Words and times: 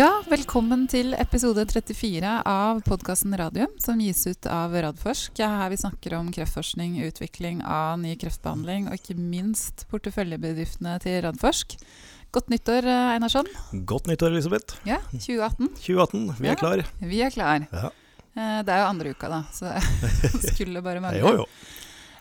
Ja, 0.00 0.08
velkommen 0.30 0.86
til 0.88 1.12
episode 1.18 1.64
34 1.68 2.30
av 2.48 2.78
podkasten 2.86 3.34
Radium, 3.36 3.72
som 3.82 3.98
gis 4.00 4.22
ut 4.30 4.46
av 4.48 4.72
Radforsk. 4.72 5.40
Er 5.42 5.50
her 5.60 5.72
vi 5.72 5.78
snakker 5.82 6.14
om 6.16 6.30
kreftforskning, 6.32 6.94
utvikling 7.08 7.60
av 7.66 7.98
ny 8.00 8.14
kreftbehandling, 8.20 8.86
og 8.88 8.96
ikke 8.96 9.16
minst 9.18 9.84
porteføljebedriftene 9.90 10.94
til 11.04 11.18
Radforsk. 11.26 11.76
Godt 12.32 12.48
nyttår, 12.54 12.86
eh, 12.86 13.10
Einarsson. 13.16 13.50
Godt 13.84 14.06
nyttår, 14.08 14.30
Elisabeth. 14.36 14.78
Ja, 14.88 15.00
2018. 15.12 15.68
2018, 15.74 16.24
vi 16.38 16.46
Ja. 16.46 16.52
er 16.52 16.56
klar. 16.56 16.84
Vi 17.00 17.20
er 17.22 17.30
klar. 17.30 17.66
Ja. 17.72 17.90
Eh, 18.36 18.62
Det 18.62 18.68
er 18.72 18.78
jo 18.84 18.88
andre 18.94 19.10
uka, 19.10 19.28
da, 19.28 19.42
så 19.52 19.74
det 19.74 20.42
skulle 20.54 20.80
bare 20.82 21.00
mangle. 21.04 21.18
Jo, 21.20 21.36
jo. 21.42 21.46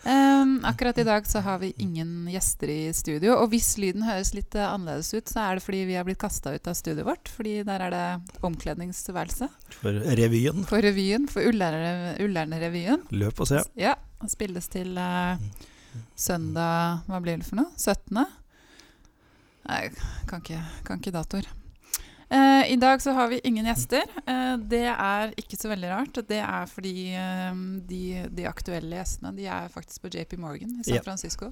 Um, 0.04 0.62
akkurat 0.64 0.98
i 0.98 1.04
dag 1.04 1.26
så 1.28 1.42
har 1.44 1.58
vi 1.60 1.74
ingen 1.84 2.28
gjester 2.32 2.70
i 2.72 2.94
studio. 2.96 3.34
Og 3.42 3.50
hvis 3.52 3.74
lyden 3.82 4.06
høres 4.08 4.32
litt 4.34 4.56
uh, 4.56 4.70
annerledes 4.72 5.12
ut, 5.14 5.28
så 5.28 5.42
er 5.44 5.60
det 5.60 5.66
fordi 5.66 5.82
vi 5.90 5.98
har 6.00 6.08
blitt 6.08 6.22
kasta 6.22 6.54
ut 6.56 6.70
av 6.72 6.78
studioet 6.80 7.08
vårt. 7.10 7.32
Fordi 7.36 7.58
der 7.68 7.84
er 7.90 7.94
det 7.96 8.06
omkledningsværelse 8.48 9.50
For 9.82 10.00
revyen. 10.22 10.64
for 10.70 10.84
revyen, 10.86 11.28
for 11.32 11.44
Ullern-revyen. 11.52 13.04
Løp 13.12 13.44
og 13.44 13.52
se. 13.52 13.64
Ja, 13.80 13.98
og 14.24 14.32
spilles 14.32 14.72
til 14.72 14.96
uh, 14.96 15.36
søndag 16.16 17.04
Hva 17.10 17.20
blir 17.24 17.40
det 17.42 17.48
for 17.50 17.60
noe? 17.60 17.72
17.? 17.76 18.24
Nei, 19.70 19.84
kan 20.32 20.42
ikke, 20.42 20.64
kan 20.88 21.02
ikke 21.04 21.14
datoer. 21.14 21.52
Eh, 22.30 22.72
I 22.74 22.76
dag 22.78 23.02
så 23.02 23.12
har 23.18 23.28
vi 23.32 23.40
ingen 23.44 23.66
gjester. 23.66 24.04
Eh, 24.28 24.58
det 24.70 24.84
er 24.92 25.32
ikke 25.42 25.58
så 25.58 25.72
veldig 25.72 25.90
rart. 25.90 26.20
Det 26.30 26.38
er 26.46 26.68
fordi 26.70 26.94
eh, 27.18 27.64
de, 27.90 28.04
de 28.38 28.46
aktuelle 28.50 29.00
gjestene 29.02 29.34
de 29.38 29.48
er 29.50 29.72
faktisk 29.74 30.04
på 30.06 30.12
JP 30.14 30.38
Morgan 30.38 30.76
i 30.80 30.84
San 30.86 31.00
yeah. 31.00 31.04
Francisco. 31.08 31.50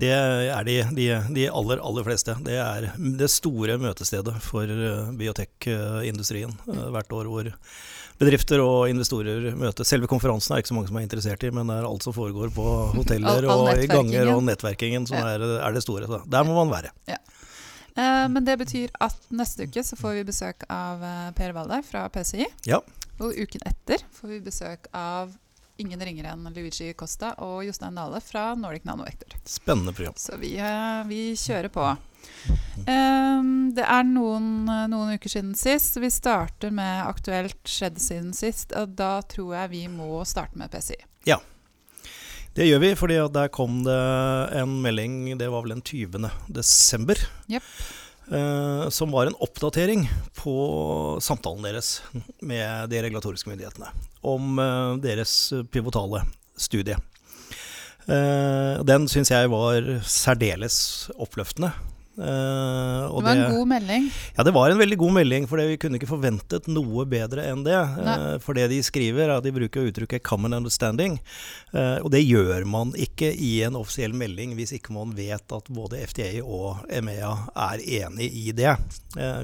Det 0.00 0.08
er 0.14 0.64
de, 0.64 0.76
de, 0.96 1.08
de 1.34 1.48
aller, 1.50 1.80
aller 1.84 2.06
fleste. 2.06 2.32
Det 2.46 2.54
er 2.62 2.86
det 3.18 3.26
store 3.28 3.74
møtestedet 3.82 4.38
for 4.40 4.70
biotekindustrien 5.18 6.54
hvert 6.94 7.12
år 7.12 7.28
hvor 7.28 7.50
bedrifter 8.18 8.62
og 8.64 8.88
investorer 8.90 9.50
møtes. 9.58 9.90
Selve 9.90 10.08
konferansen 10.10 10.54
er 10.56 10.62
ikke 10.62 10.72
så 10.72 10.78
mange 10.78 10.88
som 10.90 10.96
er 10.98 11.04
interessert 11.04 11.44
i, 11.44 11.50
men 11.54 11.68
det 11.68 11.76
er 11.82 11.88
alt 11.90 12.06
som 12.06 12.14
foregår 12.16 12.54
på 12.54 12.64
hoteller 12.96 13.44
All- 13.44 13.50
all 13.52 13.66
og 13.74 13.82
i 13.84 13.90
ganger 13.90 14.32
og 14.32 14.40
nettverkingen 14.48 15.06
som 15.10 15.18
Ja. 15.20 15.34
er, 15.36 15.44
er 15.68 15.76
det 15.76 15.82
store. 15.84 16.08
Så 16.08 16.22
der 16.26 16.48
må 16.48 16.56
man 16.62 16.72
være. 16.72 16.94
Eh, 17.06 17.20
men 18.30 18.44
det 18.46 18.56
betyr 18.60 18.92
at 19.02 19.18
neste 19.34 19.66
uke 19.66 19.82
så 19.84 19.98
får 19.98 20.20
vi 20.20 20.28
besøk 20.28 20.64
av 20.70 21.02
eh, 21.04 21.28
Per 21.38 21.54
Walder 21.56 21.82
fra 21.86 22.06
PCI. 22.12 22.46
Ja. 22.68 22.80
Og 23.18 23.34
uken 23.34 23.64
etter 23.66 24.04
får 24.14 24.34
vi 24.36 24.40
besøk 24.44 24.86
av 24.94 25.34
ingen 25.78 26.00
ringere 26.02 26.32
enn 26.34 26.46
Luigi 26.54 26.92
Costa 26.98 27.32
og 27.42 27.62
Jostein 27.66 27.98
Dale 27.98 28.20
fra 28.22 28.52
Nordic 28.58 28.86
Nanovektor. 28.86 29.34
Spennende 29.46 29.94
program. 29.94 30.14
Så 30.18 30.38
vi, 30.38 30.56
eh, 30.58 31.02
vi 31.10 31.22
kjører 31.38 31.70
på. 31.74 31.86
Um, 32.86 33.70
det 33.74 33.84
er 33.84 34.06
noen, 34.06 34.66
noen 34.66 35.14
uker 35.14 35.30
siden 35.30 35.54
sist. 35.58 35.98
Vi 35.98 36.10
starter 36.10 36.74
med 36.74 37.06
aktuelt 37.06 37.62
skjedd 37.66 37.98
siden 38.02 38.34
sist. 38.36 38.74
Og 38.78 38.94
da 38.98 39.20
tror 39.22 39.54
jeg 39.54 39.74
vi 39.74 39.84
må 39.92 40.24
starte 40.26 40.58
med 40.58 40.70
PCI. 40.74 40.98
Det 42.56 42.66
gjør 42.66 42.80
vi, 42.82 42.90
fordi 42.98 43.18
der 43.34 43.50
kom 43.54 43.82
det 43.86 43.98
en 44.58 44.78
melding, 44.82 45.18
det 45.38 45.48
var 45.52 45.62
vel 45.62 45.76
den 45.76 45.82
20. 45.84 46.30
desember, 46.50 47.20
Yep. 47.50 47.62
eh, 48.32 48.88
som 48.94 49.12
var 49.14 49.26
en 49.30 49.36
oppdatering 49.44 50.08
på 50.38 50.54
samtalen 51.22 51.62
deres 51.68 52.00
med 52.42 52.90
de 52.90 53.02
regulatoriske 53.04 53.50
myndighetene 53.52 53.92
om 54.26 54.58
eh, 54.58 54.96
deres 55.04 55.36
pivotale 55.70 56.24
studie. 56.58 56.96
Eh, 58.08 58.82
den 58.88 59.06
syns 59.12 59.30
jeg 59.30 59.50
var 59.52 59.84
særdeles 60.08 60.80
oppløftende. 61.20 61.70
Eh, 62.18 63.16
Det 63.16 63.22
var 63.24 63.36
en 63.36 63.52
god 63.54 63.68
melding. 63.68 64.10
ja, 64.36 64.42
det 64.44 64.52
var 64.54 64.70
en 64.70 64.78
veldig 64.78 64.96
god 64.98 65.12
melding, 65.12 65.46
for 65.48 65.56
vi 65.62 65.76
kunne 65.78 65.98
ikke 66.00 66.08
forventet 66.10 66.66
noe 66.68 67.04
bedre 67.06 67.44
enn 67.46 67.62
det. 67.64 67.78
Nei. 68.04 68.16
Eh, 68.34 68.38
For 68.42 68.54
det 68.58 68.68
de 68.70 68.80
skriver, 68.82 69.28
er 69.28 69.36
at 69.38 69.44
de 69.44 69.52
bruker 69.52 69.86
uttrykket 69.90 70.22
'common 70.22 70.52
understanding'. 70.54 71.18
Eh, 71.74 71.98
Og 72.02 72.10
det 72.10 72.24
gjør 72.26 72.64
man 72.66 72.92
ikke 72.92 73.30
i 73.38 73.62
en 73.62 73.74
offisiell 73.76 74.12
melding 74.12 74.54
hvis 74.56 74.72
ikke 74.72 74.90
man 74.92 75.14
vet 75.14 75.52
at 75.52 75.64
både 75.70 75.98
FDA 76.06 76.42
og 76.42 76.84
EMEA 76.90 77.48
er 77.56 77.78
enig 77.78 78.30
i 78.48 78.52
det. 78.52 78.76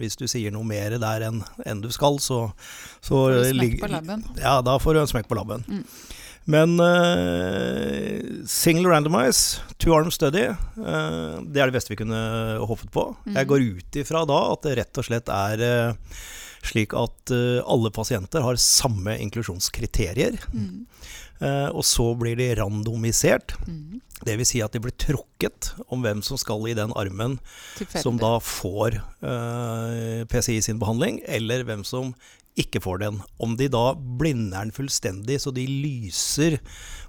Hvis 0.01 0.17
du 0.17 0.27
sier 0.27 0.51
noe 0.51 0.65
mer 0.65 0.99
der 0.99 1.21
enn 1.31 1.43
enn 1.67 1.81
du 1.81 1.91
skal, 1.91 2.19
så, 2.19 2.53
så 3.03 3.15
Får 3.15 3.31
du 3.33 3.45
smekk 3.55 3.81
på 3.81 3.91
labben. 3.91 4.25
Ja, 4.41 4.61
da 4.63 4.79
får 4.79 4.95
du 4.95 5.01
en 5.01 5.07
smekk 5.07 5.29
på 5.29 5.37
labben. 5.37 5.65
Mm. 5.69 5.85
Men 6.45 6.77
uh, 6.81 8.45
single 8.47 8.91
randomize, 8.93 9.61
two 9.79 9.95
arm 9.97 10.11
study, 10.13 10.51
uh, 10.77 11.41
det 11.41 11.63
er 11.63 11.71
det 11.71 11.77
beste 11.77 11.95
vi 11.95 12.01
kunne 12.03 12.21
håpet 12.69 12.93
på. 12.93 13.09
Mm. 13.25 13.37
Jeg 13.39 13.51
går 13.51 13.69
ut 13.79 14.01
ifra 14.03 14.25
da 14.29 14.41
at 14.53 14.67
det 14.67 14.79
rett 14.81 15.01
og 15.01 15.09
slett 15.09 15.33
er 15.33 15.65
uh, 15.65 16.19
slik 16.65 16.95
at 16.97 17.29
alle 17.69 17.91
pasienter 17.93 18.41
har 18.41 18.57
samme 18.61 19.19
inklusjonskriterier. 19.21 20.39
Mm. 20.57 20.87
og 21.77 21.83
så 21.85 22.07
blir 22.17 22.39
de 22.39 22.47
randomisert. 22.57 23.53
Mm. 23.69 24.01
Dvs. 24.25 24.49
Si 24.49 24.63
at 24.65 24.73
de 24.73 24.81
blir 24.81 24.95
trukket 24.97 25.75
om 25.93 26.01
hvem 26.01 26.23
som 26.25 26.41
skal 26.41 26.65
i 26.71 26.77
den 26.79 26.95
armen 26.97 27.37
som 27.93 28.17
da 28.17 28.39
får 28.41 28.97
PCI 30.33 30.63
sin 30.65 30.81
behandling, 30.81 31.21
eller 31.29 31.67
hvem 31.69 31.85
som 31.85 32.15
ikke 32.61 32.81
får 32.85 33.01
den. 33.03 33.17
Om 33.43 33.57
de 33.59 33.67
da 33.73 33.95
blinder 33.99 34.63
den 34.63 34.71
fullstendig 34.75 35.41
så 35.43 35.51
de 35.55 35.65
lyser 35.67 36.59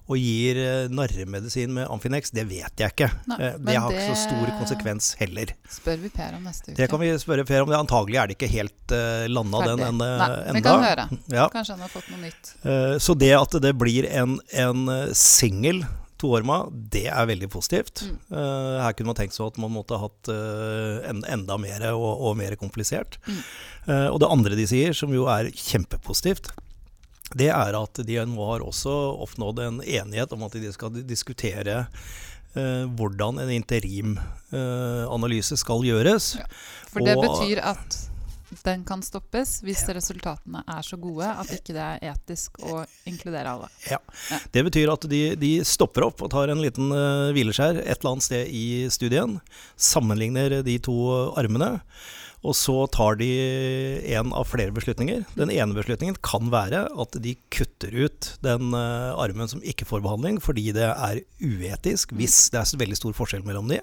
og 0.06 0.20
gir 0.22 0.58
eh, 0.62 0.88
narremedisin 0.94 1.72
med 1.74 1.88
Amfinex, 1.90 2.30
det 2.34 2.44
vet 2.50 2.78
jeg 2.82 2.94
ikke. 2.94 3.08
Nei, 3.30 3.38
Eh, 3.42 3.56
det 3.58 3.76
har 3.78 3.90
ikke 3.94 4.12
så 4.14 4.18
stor 4.28 4.52
konsekvens 4.60 5.08
heller. 5.18 5.54
spør 5.70 5.98
vi 6.04 6.10
Per 6.14 6.36
om 6.38 6.44
neste 6.46 6.70
uke. 6.72 6.78
Det 6.78 6.88
kan 6.92 7.02
vi 7.02 7.10
spørre 7.22 7.46
Per 7.46 7.62
om. 7.66 7.70
Det 7.74 7.80
Antagelig 7.80 8.20
er 8.22 8.28
det 8.30 8.38
ikke 8.38 8.52
helt 8.54 8.94
uh, 8.94 9.26
landa 9.34 9.64
den 9.72 9.82
en, 9.88 9.98
Nei, 9.98 10.12
Nei, 10.22 10.54
vi 10.60 10.62
kan 10.66 10.86
høre. 10.86 11.08
Ja. 11.34 11.48
Kanskje 11.54 11.74
han 11.78 11.82
har 11.88 11.94
fått 11.94 12.10
noe 12.14 12.22
nytt. 12.22 12.54
Eh, 12.66 12.98
Så 13.02 13.18
det 13.18 13.34
at 13.38 13.58
det 13.66 13.74
blir 13.82 14.06
en, 14.14 14.38
en 14.54 14.86
eh, 14.94 15.14
singel 15.18 15.84
toorma, 16.26 16.58
det 16.74 17.06
er 17.14 17.30
veldig 17.30 17.48
positivt. 17.54 18.02
Mm. 18.10 18.18
Uh, 18.34 18.82
Her 18.82 18.94
kunne 18.98 19.14
man 19.14 19.20
tenkt 19.22 19.38
seg 19.38 19.46
at 19.48 19.58
man 19.62 19.72
måtte 19.78 19.96
ha 19.96 20.02
hatt 20.10 20.24
uh, 20.34 21.06
en, 21.08 21.22
enda 21.30 21.56
mer 21.62 21.86
og, 21.94 22.10
og 22.26 22.34
mer 22.42 22.58
komplisert. 22.60 23.22
Mm. 23.30 23.40
Uh, 23.88 24.08
Og 24.10 24.20
det 24.26 24.32
andre 24.34 24.58
de 24.58 24.66
sier, 24.74 24.92
som 24.98 25.14
jo 25.14 25.30
er 25.32 25.54
kjempepositivt, 25.54 26.50
det 27.38 27.50
er 27.54 27.74
at 27.78 27.98
de 28.06 28.20
nå 28.30 28.44
har 28.52 28.62
også 28.62 28.92
oppnådd 29.26 29.60
en 29.64 29.80
enighet 29.82 30.34
om 30.36 30.44
at 30.46 30.54
de 30.62 30.70
skal 30.74 30.94
diskutere 31.06 31.86
hvordan 32.56 33.36
en 33.44 33.50
interimanalyse 33.52 35.58
skal 35.60 35.82
gjøres. 35.84 36.38
Ja. 36.40 36.46
For 36.88 37.04
det 37.04 37.18
Og- 37.18 37.26
betyr 37.26 37.60
at 37.60 37.98
den 38.64 38.84
kan 38.88 39.04
stoppes 39.06 39.58
hvis 39.66 39.84
resultatene 39.90 40.64
er 40.64 40.86
så 40.86 40.98
gode 41.02 41.28
at 41.28 41.52
ikke 41.56 41.76
det 41.76 41.86
er 41.86 42.14
etisk 42.14 42.60
å 42.64 42.84
inkludere 43.10 43.56
alle. 43.56 43.70
Det 44.54 44.66
betyr 44.68 44.92
at 44.94 45.08
de, 45.12 45.24
de 45.40 45.54
stopper 45.68 46.08
opp 46.08 46.24
og 46.26 46.32
tar 46.34 46.54
en 46.54 46.62
liten 46.64 46.92
uh, 46.94 47.32
hvileskjær 47.36 47.82
et 47.84 47.98
eller 47.98 48.16
annet 48.16 48.28
sted 48.28 48.54
i 48.54 48.66
studien. 48.94 49.40
Sammenligner 49.76 50.62
de 50.66 50.78
to 50.84 50.96
armene. 51.36 51.76
Og 52.46 52.54
så 52.58 52.76
tar 52.94 53.18
de 53.18 53.30
en 54.14 54.34
av 54.38 54.46
flere 54.46 54.74
beslutninger. 54.76 55.24
Den 55.38 55.52
ene 55.54 55.74
beslutningen 55.74 56.18
kan 56.26 56.52
være 56.54 56.84
at 56.94 57.18
de 57.24 57.34
kutter 57.54 57.96
ut 58.06 58.30
den 58.46 58.76
uh, 58.76 59.18
armen 59.18 59.50
som 59.50 59.64
ikke 59.66 59.88
får 59.90 60.04
behandling, 60.06 60.38
fordi 60.44 60.70
det 60.76 60.92
er 60.92 61.24
uetisk 61.42 62.14
hvis 62.18 62.52
det 62.54 62.62
er 62.62 62.84
veldig 62.84 63.00
stor 63.00 63.18
forskjell 63.18 63.46
mellom 63.48 63.72
de, 63.72 63.82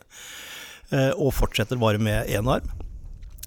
uh, 0.95 1.11
og 1.17 1.35
fortsetter 1.35 1.81
bare 1.81 2.03
med 2.03 2.31
én 2.31 2.51
arm. 2.51 2.71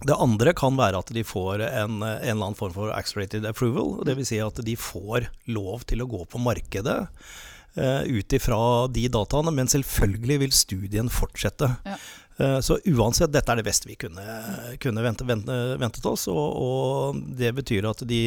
Det 0.06 0.18
andre 0.22 0.54
kan 0.58 0.78
være 0.78 1.02
at 1.02 1.10
de 1.16 1.24
får 1.26 1.64
en, 1.66 1.98
en 2.04 2.20
eller 2.22 2.36
annen 2.36 2.58
form 2.58 2.76
for 2.76 2.94
accelerated 2.94 3.48
approval. 3.50 3.98
Dvs. 4.06 4.30
Si 4.30 4.42
at 4.44 4.62
de 4.66 4.78
får 4.80 5.30
lov 5.50 5.88
til 5.90 6.04
å 6.04 6.10
gå 6.10 6.22
på 6.30 6.42
markedet 6.42 7.00
uh, 7.08 8.04
ut 8.06 8.38
ifra 8.38 8.60
de 8.94 9.08
dataene, 9.12 9.54
men 9.56 9.72
selvfølgelig 9.72 10.40
vil 10.46 10.56
studien 10.56 11.12
fortsette. 11.12 11.72
Ja. 11.88 11.98
Eh, 12.38 12.60
så 12.60 12.80
uansett, 12.86 13.32
dette 13.32 13.52
er 13.52 13.62
det 13.62 13.68
beste 13.68 13.88
vi 13.88 13.96
kunne, 14.00 14.24
kunne 14.84 15.04
vente, 15.06 15.24
vente, 15.28 15.56
ventet 15.80 16.08
oss, 16.10 16.28
og, 16.28 16.58
og 16.60 17.22
det 17.40 17.54
betyr 17.56 17.88
at 17.88 18.04
de 18.08 18.20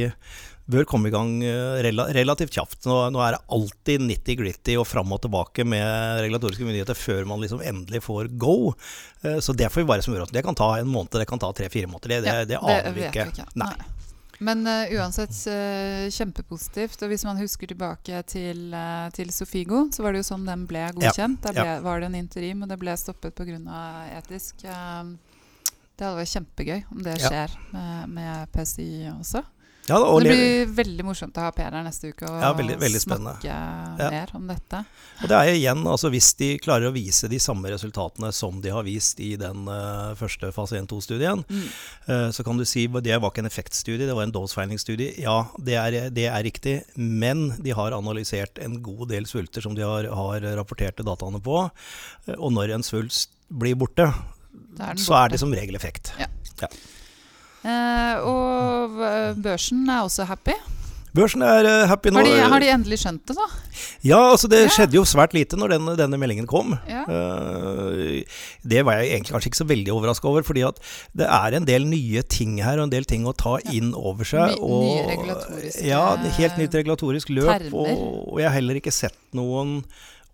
bør 0.68 0.84
komme 0.88 1.08
i 1.08 1.12
gang 1.14 1.30
eh, 1.42 1.78
relativt 2.12 2.52
kjapt. 2.52 2.84
Nå, 2.88 2.96
nå 3.14 3.22
er 3.24 3.36
det 3.36 3.40
alltid 3.56 4.04
nitty-gritty 4.04 4.76
og 4.80 4.86
fram 4.88 5.12
og 5.16 5.22
tilbake 5.24 5.64
med 5.64 6.20
regulatoriske 6.26 6.66
myndigheter 6.68 6.98
før 6.98 7.24
man 7.30 7.40
liksom 7.40 7.62
endelig 7.64 8.02
får 8.04 8.28
go. 8.38 8.74
Eh, 9.22 9.38
Så 9.40 9.56
det 9.56 9.70
får 9.72 9.82
vi 9.84 9.88
bare 9.92 10.04
smøre 10.04 10.26
oss. 10.26 10.30
Det 10.34 10.44
kan 10.44 10.54
ta 10.58 10.74
en 10.78 10.90
måned, 10.92 11.10
det 11.16 11.26
kan 11.30 11.40
ta 11.40 11.52
tre-fire 11.56 11.88
måneder. 11.88 12.20
Det, 12.20 12.20
det, 12.22 12.32
Ja, 12.32 12.44
det 12.44 12.58
aner 12.62 12.92
vi 12.98 13.06
ikke. 13.08 13.30
ikke. 13.32 13.48
Nei. 13.56 13.72
Men 14.40 14.60
uh, 14.70 14.86
uansett 14.94 15.34
uh, 15.50 16.06
kjempepositivt. 16.14 17.00
Og 17.02 17.08
hvis 17.10 17.24
man 17.26 17.40
husker 17.40 17.66
tilbake 17.72 18.20
til, 18.30 18.68
uh, 18.70 19.08
til 19.10 19.32
Sofigo, 19.34 19.88
så 19.90 20.04
var 20.04 20.14
det 20.14 20.20
jo 20.22 20.28
sånn 20.28 20.44
den 20.46 20.62
ble 20.70 20.84
godkjent. 20.94 21.40
Da 21.42 21.50
ble, 21.56 21.72
var 21.82 21.98
det 22.04 22.06
en 22.12 22.18
interim, 22.20 22.62
og 22.62 22.70
det 22.70 22.78
ble 22.78 22.94
stoppet 23.00 23.34
pga. 23.34 23.58
etisk. 24.20 24.62
Det 24.62 26.06
hadde 26.06 26.20
vært 26.20 26.30
kjempegøy 26.36 26.84
om 26.94 27.02
det 27.02 27.16
Ja. 27.18 27.26
skjer 27.32 27.56
med, 27.72 28.08
med 28.14 28.52
PSI 28.54 28.88
også. 29.18 29.42
Ja, 29.88 29.98
da, 29.98 30.18
Det 30.20 30.30
blir 30.34 30.66
veldig 30.76 31.04
morsomt 31.06 31.36
å 31.40 31.44
ha 31.46 31.50
Per 31.56 31.70
her 31.72 31.84
neste 31.86 32.10
uke 32.12 32.26
og 32.28 32.40
Ja, 32.42 32.52
veldig- 32.54 32.78
veldig 32.78 33.00
snakke 33.00 33.44
Ja. 33.44 34.10
mer 34.10 34.28
om 34.34 34.46
dette. 34.46 34.84
og 35.22 35.28
det 35.28 35.36
er 35.38 35.52
igjen, 35.54 35.82
altså 35.86 36.10
hvis 36.10 36.34
de 36.36 36.58
klarer 36.58 36.88
å 36.90 36.92
vise 36.92 37.28
de 37.28 37.38
samme 37.38 37.64
resultatene 37.72 38.32
som 38.32 38.60
de 38.60 38.68
har 38.70 38.82
vist 38.84 39.18
i 39.20 39.36
den 39.36 39.66
uh, 39.68 40.14
første 40.14 40.52
fase 40.52 40.76
1-2-studien, 40.78 41.44
Mm. 41.48 41.68
uh, 42.08 42.28
så 42.30 42.44
kan 42.44 42.56
du 42.58 42.64
si 42.64 42.84
at 42.86 43.02
det 43.02 43.20
var 43.20 43.30
ikke 43.30 43.38
en 43.40 43.46
effektstudie, 43.50 44.06
det 44.06 44.14
var 44.14 44.22
en 44.24 44.32
dose-finding-studie. 44.32 45.18
Ja, 45.20 45.46
det 45.58 45.74
er, 45.74 46.10
det 46.10 46.26
er 46.28 46.42
riktig, 46.44 46.84
men 46.96 47.56
de 47.62 47.70
har 47.70 47.90
analysert 47.92 48.58
en 48.62 48.82
god 48.82 49.08
del 49.08 49.24
svulter 49.24 49.62
som 49.62 49.74
de 49.74 49.82
har, 49.82 50.04
har 50.04 50.40
rapporterte 50.56 51.02
dataene 51.04 51.40
på. 51.42 51.70
eh, 52.28 52.34
Og 52.38 52.52
når 52.52 52.74
en 52.74 52.82
svulst 52.82 53.28
blir 53.50 53.74
borte, 53.74 54.04
er 54.08 54.12
borte. 54.76 54.98
så 55.00 55.24
er 55.24 55.28
det 55.30 55.40
som 55.40 55.50
regel 55.52 55.74
effekt. 55.74 56.12
Eh, 56.18 56.26
og 57.64 58.98
børsen 59.42 59.86
er 59.88 60.02
også 60.06 60.26
happy. 60.28 60.54
Børsen 61.16 61.40
er 61.42 61.64
eh, 61.66 61.86
happy 61.88 62.10
nå. 62.12 62.20
Har 62.20 62.26
de, 62.28 62.34
har 62.52 62.60
de 62.62 62.66
endelig 62.70 62.98
skjønt 63.00 63.22
det, 63.26 63.34
da? 63.34 63.46
Ja, 64.06 64.18
altså 64.34 64.46
det 64.52 64.58
Ja. 64.66 64.68
skjedde 64.74 64.98
jo 64.98 65.04
svært 65.08 65.32
lite 65.34 65.56
når 65.58 65.72
denne, 65.72 65.94
denne 65.98 66.18
meldingen 66.20 66.46
kom. 66.46 66.76
Ja. 66.86 67.00
Eh, 67.08 68.20
det 68.62 68.84
var 68.86 69.00
jeg 69.00 69.14
egentlig 69.16 69.32
kanskje 69.34 69.50
ikke 69.50 69.60
så 69.62 69.66
veldig 69.70 69.94
overraska 69.96 70.28
over, 70.28 70.44
fordi 70.46 70.62
at 70.68 70.78
det 71.16 71.26
er 71.26 71.56
en 71.58 71.66
del 71.66 71.88
nye 71.88 72.22
ting 72.22 72.58
her, 72.62 72.78
og 72.78 72.84
en 72.86 72.92
del 72.94 73.08
ting 73.08 73.24
å 73.26 73.34
ta 73.34 73.56
inn 73.72 73.94
over 73.98 74.28
seg. 74.28 74.54
Ny- 74.60 74.84
nye 74.84 75.08
regulatoriske 75.08 75.88
Ja, 75.88 76.04
helt 76.38 76.60
nytt 76.60 76.76
regulatorisk 76.82 77.32
løp. 77.34 77.66
Og, 77.72 77.88
og 78.34 78.38
jeg 78.44 78.50
har 78.52 78.58
heller 78.60 78.78
ikke 78.78 78.92
sett 78.94 79.16
noen 79.34 79.80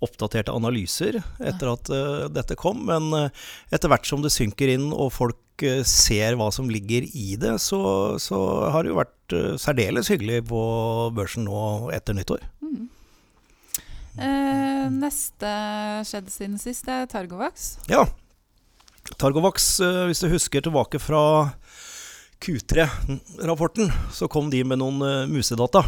oppdaterte 0.03 0.53
analyser 0.53 1.21
etter 1.39 1.71
at 1.71 1.91
uh, 1.93 2.27
dette 2.33 2.57
kom, 2.59 2.83
men 2.89 3.09
uh, 3.15 3.45
etter 3.75 3.91
hvert 3.93 4.09
som 4.09 4.25
det 4.25 4.33
synker 4.35 4.75
inn 4.75 4.91
og 4.93 5.13
folk 5.15 5.65
uh, 5.65 5.83
ser 5.87 6.37
hva 6.41 6.51
som 6.53 6.71
ligger 6.71 7.07
i 7.07 7.37
det, 7.41 7.55
så, 7.63 7.81
så 8.21 8.39
har 8.75 8.85
det 8.85 8.93
jo 8.93 8.99
vært 8.99 9.37
særdeles 9.61 10.11
hyggelig 10.13 10.43
på 10.51 10.61
børsen 11.17 11.47
nå 11.49 11.93
etter 11.97 12.17
nyttår. 12.17 12.43
Mm. 12.61 12.83
Eh, 14.15 14.85
neste 14.93 15.53
skjedd 16.07 16.29
siden 16.31 16.59
sist 16.61 16.91
er 16.93 17.09
Targovax. 17.11 17.71
Ja. 17.91 18.05
Targovax, 19.17 19.79
hvis 20.11 20.21
du 20.23 20.29
husker 20.31 20.63
tilbake 20.63 21.01
fra 21.03 21.23
Q3-rapporten, 22.45 23.89
så 24.13 24.29
kom 24.31 24.53
de 24.53 24.61
med 24.69 24.83
noen 24.85 25.33
musedata 25.33 25.83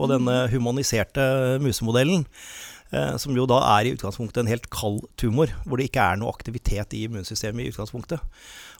på 0.00 0.08
Mm. 0.08 0.12
denne 0.16 0.36
humaniserte 0.48 1.58
musemodellen. 1.60 2.24
Eh, 2.92 3.16
Som 3.20 3.36
jo 3.38 3.46
da 3.50 3.60
er 3.78 3.88
i 3.88 3.94
utgangspunktet 3.96 4.42
en 4.42 4.50
helt 4.50 4.70
kald 4.72 5.04
tumor, 5.20 5.52
hvor 5.64 5.80
det 5.80 5.90
ikke 5.90 6.06
er 6.12 6.20
noe 6.20 6.32
aktivitet 6.32 6.96
i 6.96 7.04
immunsystemet 7.08 7.64
i 7.64 7.72
utgangspunktet. 7.72 8.22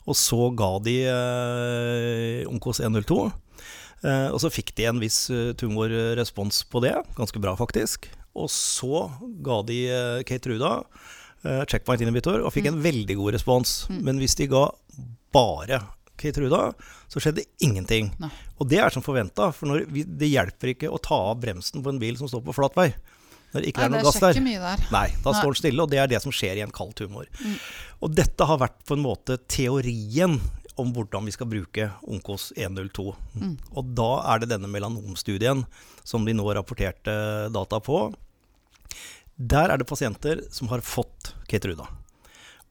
Og 0.09 0.17
så 0.17 0.49
ga 0.57 0.71
de 0.83 0.97
eh, 1.11 2.49
Onkos 2.49 2.81
102. 2.81 3.21
Eh, 4.01 4.27
og 4.33 4.39
så 4.41 4.49
fikk 4.53 4.73
de 4.77 4.89
en 4.89 5.01
viss 5.01 5.23
eh, 5.33 5.53
tumorrespons 5.57 6.63
på 6.71 6.81
det, 6.85 6.95
ganske 7.17 7.41
bra 7.43 7.53
faktisk. 7.59 8.09
Og 8.37 8.49
så 8.51 9.07
ga 9.43 9.61
de 9.67 9.79
eh, 9.91 10.37
Ruda, 10.47 10.75
eh, 11.43 11.63
checkpoint 11.69 12.01
inhibitor, 12.01 12.41
og 12.41 12.53
fikk 12.55 12.71
en 12.71 12.81
veldig 12.83 13.17
god 13.19 13.35
respons. 13.37 13.81
Mm. 13.91 14.03
Men 14.07 14.21
hvis 14.23 14.37
de 14.39 14.49
ga 14.51 14.69
bare 15.35 15.83
Keytruda, 16.21 16.71
så 17.09 17.21
skjedde 17.21 17.47
ingenting. 17.65 18.11
Nei. 18.21 18.29
Og 18.61 18.69
det 18.69 18.81
er 18.81 18.93
som 18.93 19.03
forventa, 19.05 19.49
for 19.55 19.71
når 19.71 19.87
vi, 19.91 20.03
det 20.05 20.29
hjelper 20.29 20.75
ikke 20.75 20.91
å 20.91 21.01
ta 21.01 21.17
av 21.31 21.39
bremsen 21.41 21.81
på 21.83 21.91
en 21.91 22.01
bil 22.01 22.19
som 22.19 22.29
står 22.29 22.43
på 22.45 22.55
flat 22.55 22.77
vei. 22.77 22.91
Når 23.51 23.63
det 23.63 23.71
ikke 23.71 23.83
Nei, 23.83 23.87
er 23.87 23.93
noe 23.93 24.05
gass 24.07 24.19
der. 24.23 24.39
Nei, 24.93 25.07
da 25.23 25.33
står 25.35 25.51
den 25.51 25.59
stille, 25.59 25.83
og 25.83 25.91
det 25.91 25.99
er 25.99 26.09
det 26.11 26.21
som 26.23 26.33
skjer 26.35 26.59
i 26.59 26.63
en 26.63 26.73
kald 26.75 26.93
tumor. 26.99 27.27
Mm. 27.43 27.55
Og 28.05 28.13
dette 28.15 28.47
har 28.47 28.59
vært 28.61 28.79
på 28.87 28.95
en 28.95 29.03
måte 29.03 29.37
teorien 29.51 30.37
om 30.79 30.91
hvordan 30.95 31.27
vi 31.27 31.33
skal 31.35 31.49
bruke 31.51 31.89
Onkos 32.07 32.51
102. 32.55 33.11
Mm. 33.35 33.55
Og 33.75 33.91
da 33.97 34.11
er 34.33 34.41
det 34.41 34.51
denne 34.53 34.69
melanomstudien 34.71 35.65
som 36.07 36.25
de 36.25 36.35
nå 36.35 36.45
rapporterte 36.55 37.13
data 37.53 37.81
på. 37.83 38.05
Der 39.35 39.73
er 39.73 39.81
det 39.81 39.89
pasienter 39.89 40.45
som 40.53 40.69
har 40.71 40.83
fått 40.85 41.33
Ketruda, 41.49 41.87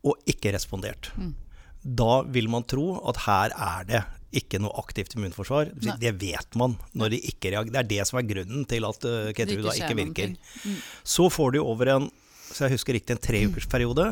og 0.06 0.30
ikke 0.30 0.54
respondert. 0.54 1.10
Mm. 1.18 1.34
Da 1.80 2.22
vil 2.28 2.48
man 2.52 2.66
tro 2.68 2.94
at 3.10 3.22
her 3.26 3.54
er 3.56 3.86
det 3.88 4.02
ikke 4.36 4.60
noe 4.62 4.74
aktivt 4.78 5.16
immunforsvar. 5.16 5.72
Nei. 5.82 5.96
Det 6.00 6.14
vet 6.20 6.58
man. 6.58 6.76
når 6.94 7.16
de 7.16 7.20
ikke 7.32 7.50
reagerer. 7.54 7.74
Det 7.74 7.80
er 7.82 7.90
det 7.90 8.08
som 8.08 8.20
er 8.20 8.28
grunnen 8.28 8.66
til 8.70 8.86
at 8.86 9.06
uh, 9.06 9.12
Det 9.30 9.36
Keytruda 9.38 9.74
ikke 9.74 9.96
virker. 9.98 10.34
Mm. 10.64 10.76
Så 11.02 11.30
får 11.32 11.56
de 11.56 11.62
over 11.64 11.94
en 11.96 12.10
så 12.50 12.66
jeg 12.66 12.74
husker 12.74 12.96
riktig 12.98 13.14
en 13.14 13.22
treukersperiode 13.22 14.06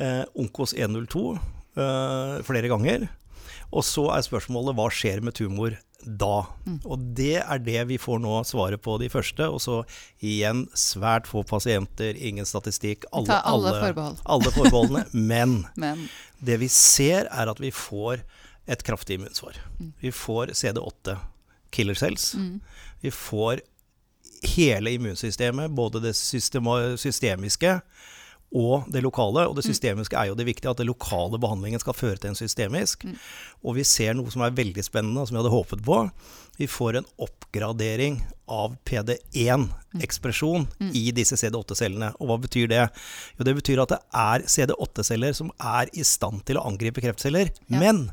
eh, 0.00 0.24
Onkos 0.38 0.74
102 0.76 1.24
eh, 1.36 2.40
flere 2.46 2.72
ganger. 2.72 3.06
Og 3.70 3.84
så 3.86 4.08
er 4.14 4.26
spørsmålet 4.26 4.76
hva 4.78 4.88
skjer 4.92 5.22
med 5.24 5.36
tumor 5.38 5.76
da? 6.00 6.46
Mm. 6.64 6.78
Og 6.88 7.02
det 7.18 7.36
er 7.42 7.60
det 7.60 7.82
vi 7.90 7.98
får 8.00 8.22
nå 8.24 8.38
svaret 8.48 8.80
på 8.82 8.96
de 9.02 9.10
første. 9.12 9.46
Og 9.52 9.60
så 9.62 9.82
igjen 10.24 10.64
svært 10.72 11.28
få 11.30 11.44
pasienter, 11.46 12.16
ingen 12.16 12.48
statistikk. 12.48 13.04
Alle, 13.12 13.28
tar 13.28 13.44
alle 13.46 13.74
forbehold. 13.76 14.20
alle 14.24 14.54
forbeholdene. 14.56 15.04
Men 15.32 15.60
Men 15.76 16.08
det 16.40 16.62
vi 16.64 16.70
ser, 16.72 17.28
er 17.28 17.52
at 17.52 17.60
vi 17.60 17.70
får 17.74 18.24
et 18.70 18.82
kraftig 18.86 19.18
immunsvar. 19.18 19.58
Mm. 19.80 19.92
Vi 20.00 20.12
får 20.14 20.54
CD8 20.54 21.16
killer 21.74 21.94
cells. 21.98 22.34
mm. 22.38 22.60
Vi 23.02 23.10
får 23.10 23.60
hele 24.56 24.92
immunsystemet, 24.96 25.70
både 25.76 26.00
det 26.00 26.14
systemiske 26.16 27.80
og 28.56 28.86
det 28.90 29.02
lokale. 29.04 29.44
Og 29.46 29.54
det 29.58 29.62
systemiske 29.66 30.16
er 30.18 30.30
jo 30.30 30.34
det 30.38 30.46
viktige, 30.48 30.70
at 30.72 30.80
det 30.80 30.86
lokale 30.88 31.38
behandlingen 31.38 31.78
skal 31.82 31.94
føre 31.94 32.16
til 32.18 32.32
en 32.32 32.38
systemisk. 32.38 33.04
Mm. 33.06 33.16
Og 33.62 33.76
vi 33.76 33.84
ser 33.86 34.14
noe 34.18 34.30
som 34.32 34.42
er 34.42 34.54
veldig 34.56 34.82
spennende, 34.86 35.20
og 35.22 35.28
som 35.28 35.36
vi 35.36 35.42
hadde 35.42 35.52
håpet 35.54 35.84
på. 35.86 35.98
Vi 36.58 36.66
får 36.66 36.98
en 36.98 37.06
oppgradering 37.26 38.20
av 38.50 38.74
PD1-ekspresjon 38.84 40.66
Mm. 40.80 40.90
i 40.94 41.10
disse 41.14 41.36
CD8-cellene. 41.36 42.12
Og 42.20 42.26
hva 42.28 42.38
betyr 42.42 42.68
det? 42.68 42.88
Jo, 43.38 43.44
det 43.44 43.54
betyr 43.60 43.82
at 43.82 43.88
det 43.94 44.00
er 44.14 44.40
CD8-celler 44.46 45.32
som 45.36 45.50
er 45.60 45.88
i 45.94 46.02
stand 46.04 46.44
til 46.46 46.56
å 46.58 46.66
angripe 46.66 47.00
kreftceller, 47.00 47.50
Ja. 47.68 47.78
men 47.78 48.10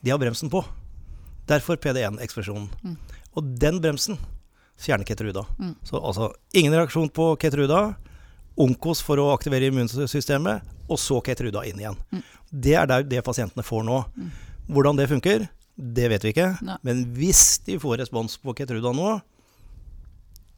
de 0.00 0.10
har 0.10 0.18
bremsen 0.20 0.50
på. 0.50 0.64
Derfor 1.48 1.76
PD1-ekspresjonen. 1.80 2.68
Mm. 2.84 2.96
Og 3.36 3.54
den 3.60 3.80
bremsen 3.82 4.18
fjerner 4.78 5.04
Ketruda. 5.08 5.46
Mm. 5.58 5.74
Så 5.82 5.98
altså 5.98 6.32
ingen 6.52 6.74
reaksjon 6.76 7.08
på 7.08 7.32
Ketruda. 7.40 7.94
Onkos 8.58 9.00
for 9.04 9.20
å 9.22 9.30
aktivere 9.34 9.70
immunsystemet, 9.70 10.66
og 10.90 10.98
så 10.98 11.20
Ketruda 11.22 11.62
inn 11.68 11.78
igjen. 11.78 11.98
Mm. 12.10 12.22
Det 12.50 12.74
er 12.78 13.06
det 13.06 13.24
pasientene 13.26 13.66
får 13.66 13.84
nå. 13.86 14.02
Mm. 14.16 14.30
Hvordan 14.68 14.98
det 14.98 15.08
funker, 15.10 15.46
det 15.78 16.08
vet 16.10 16.24
vi 16.26 16.32
ikke. 16.34 16.52
Ne. 16.66 16.78
Men 16.86 17.04
hvis 17.16 17.60
de 17.66 17.78
får 17.80 18.00
respons 18.02 18.38
på 18.42 18.54
Ketruda 18.58 18.92
nå, 18.94 19.18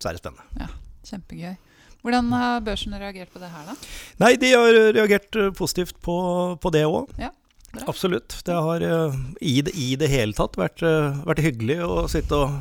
så 0.00 0.08
er 0.08 0.16
det 0.16 0.22
spennende. 0.22 0.46
Ja, 0.62 0.70
kjempegøy. 1.10 1.58
Hvordan 2.00 2.31
har 2.32 2.62
børsen 2.64 2.96
reagert 2.96 3.28
på 3.32 3.42
det 3.42 3.50
her, 3.52 3.66
da? 3.69 3.75
Nei, 4.22 4.32
de 4.40 4.54
har 4.54 4.78
reagert 4.97 5.37
eh, 5.37 5.50
positivt 5.52 5.99
på, 6.00 6.16
på 6.56 6.73
det 6.73 6.87
òg. 6.88 7.12
Ja, 7.20 7.28
bra. 7.72 7.84
Absolutt. 7.90 8.38
Det 8.46 8.56
har 8.56 8.80
eh, 8.86 9.20
i 9.40 9.60
det, 9.62 9.74
i 9.78 9.92
det 10.00 10.08
hele 10.10 10.32
tatt 10.36 10.56
vært, 10.58 10.82
eh, 10.82 11.20
vært 11.28 11.42
hyggelig 11.44 11.78
å 11.86 12.04
sitte 12.10 12.34
og 12.36 12.60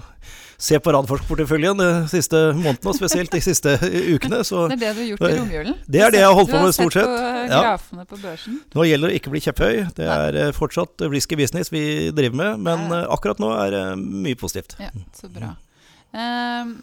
se 0.59 0.75
på 0.83 0.91
Radforsk-porteføljen 0.91 1.79
de 1.79 1.85
siste 2.11 2.35
månedene, 2.51 2.91
og 2.91 2.95
spesielt 2.97 3.31
de 3.31 3.39
siste 3.39 3.77
ukene. 3.79 4.41
Så 4.43 4.65
Det 4.67 4.75
er 4.75 4.81
det 4.81 4.89
du 4.97 4.99
har 4.99 5.07
gjort 5.13 5.23
i 5.29 5.37
romjulen? 5.39 5.77
Det 5.87 6.01
er 6.03 6.11
det 6.11 6.19
jeg 6.19 6.27
har 6.27 6.35
holdt 6.35 6.51
på 6.51 6.59
med 6.65 6.75
stort 6.75 6.97
sett. 6.97 7.07
Du 7.07 7.15
har 7.15 7.23
sett 7.31 7.47
på 7.47 7.53
Ja. 7.55 7.61
grafene 7.63 8.05
på 8.09 8.19
børsen? 8.25 8.59
nå 8.75 8.83
gjelder 8.89 9.07
det 9.07 9.15
å 9.15 9.19
ikke 9.21 9.31
bli 9.31 9.39
kjepphøy. 9.45 9.95
Det 9.95 10.09
er 10.19 10.35
eh, 10.35 10.51
fortsatt 10.51 11.05
risky 11.09 11.39
business 11.39 11.71
vi 11.71 11.85
driver 12.11 12.35
med, 12.35 12.59
men 12.67 12.91
eh, 12.91 13.07
akkurat 13.07 13.39
nå 13.39 13.53
er 13.55 13.71
det 13.77 13.85
mye 14.03 14.35
positivt. 14.35 14.75
Ja, 14.83 14.91
så 15.15 15.31
bra. 15.31 15.55
Ehm, 16.13 16.75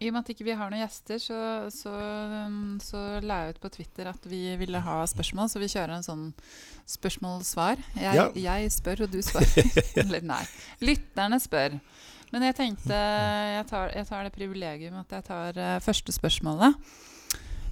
I 0.00 0.08
og 0.10 0.12
med 0.12 0.24
at 0.26 0.28
ikke 0.34 0.44
vi 0.44 0.50
ikke 0.52 0.60
har 0.60 0.70
noen 0.72 0.82
gjester, 0.82 1.18
så, 1.24 1.36
så, 1.72 1.92
um, 2.46 2.78
så 2.84 3.00
la 3.24 3.38
jeg 3.46 3.54
ut 3.56 3.60
på 3.62 3.70
Twitter 3.78 4.10
at 4.10 4.26
vi 4.28 4.40
ville 4.60 4.80
ha 4.84 4.96
spørsmål, 5.08 5.48
så 5.48 5.62
vi 5.62 5.70
kjører 5.72 5.94
en 5.96 6.04
sånn 6.04 6.26
spørsmål-svar. 6.86 7.80
Jeg, 7.96 8.14
Ja. 8.18 8.26
jeg 8.34 8.72
spør, 8.72 9.04
og 9.06 9.10
du 9.14 9.22
svarer. 9.24 9.70
Eller 10.02 10.20
nei. 10.26 10.42
Lytterne 10.84 11.38
spør. 11.40 11.78
Men 12.32 12.42
jeg 12.42 12.56
tenkte 12.58 12.92
jeg 12.92 13.66
tar, 13.70 13.92
jeg 13.94 14.06
tar 14.08 14.24
det 14.26 14.32
privilegium 14.34 14.98
at 15.00 15.10
jeg 15.16 15.24
tar 15.30 15.56
uh, 15.62 15.78
første 15.80 16.12
spørsmålet. 16.12 16.76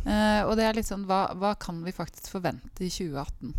Uh, 0.05 0.43
og 0.49 0.57
det 0.57 0.65
er 0.69 0.77
litt 0.77 0.89
sånn 0.89 1.05
hva, 1.09 1.27
hva 1.37 1.55
kan 1.61 1.79
vi 1.85 1.93
faktisk 1.97 2.31
forvente 2.33 2.85
i 2.85 2.91
2018? 2.93 3.55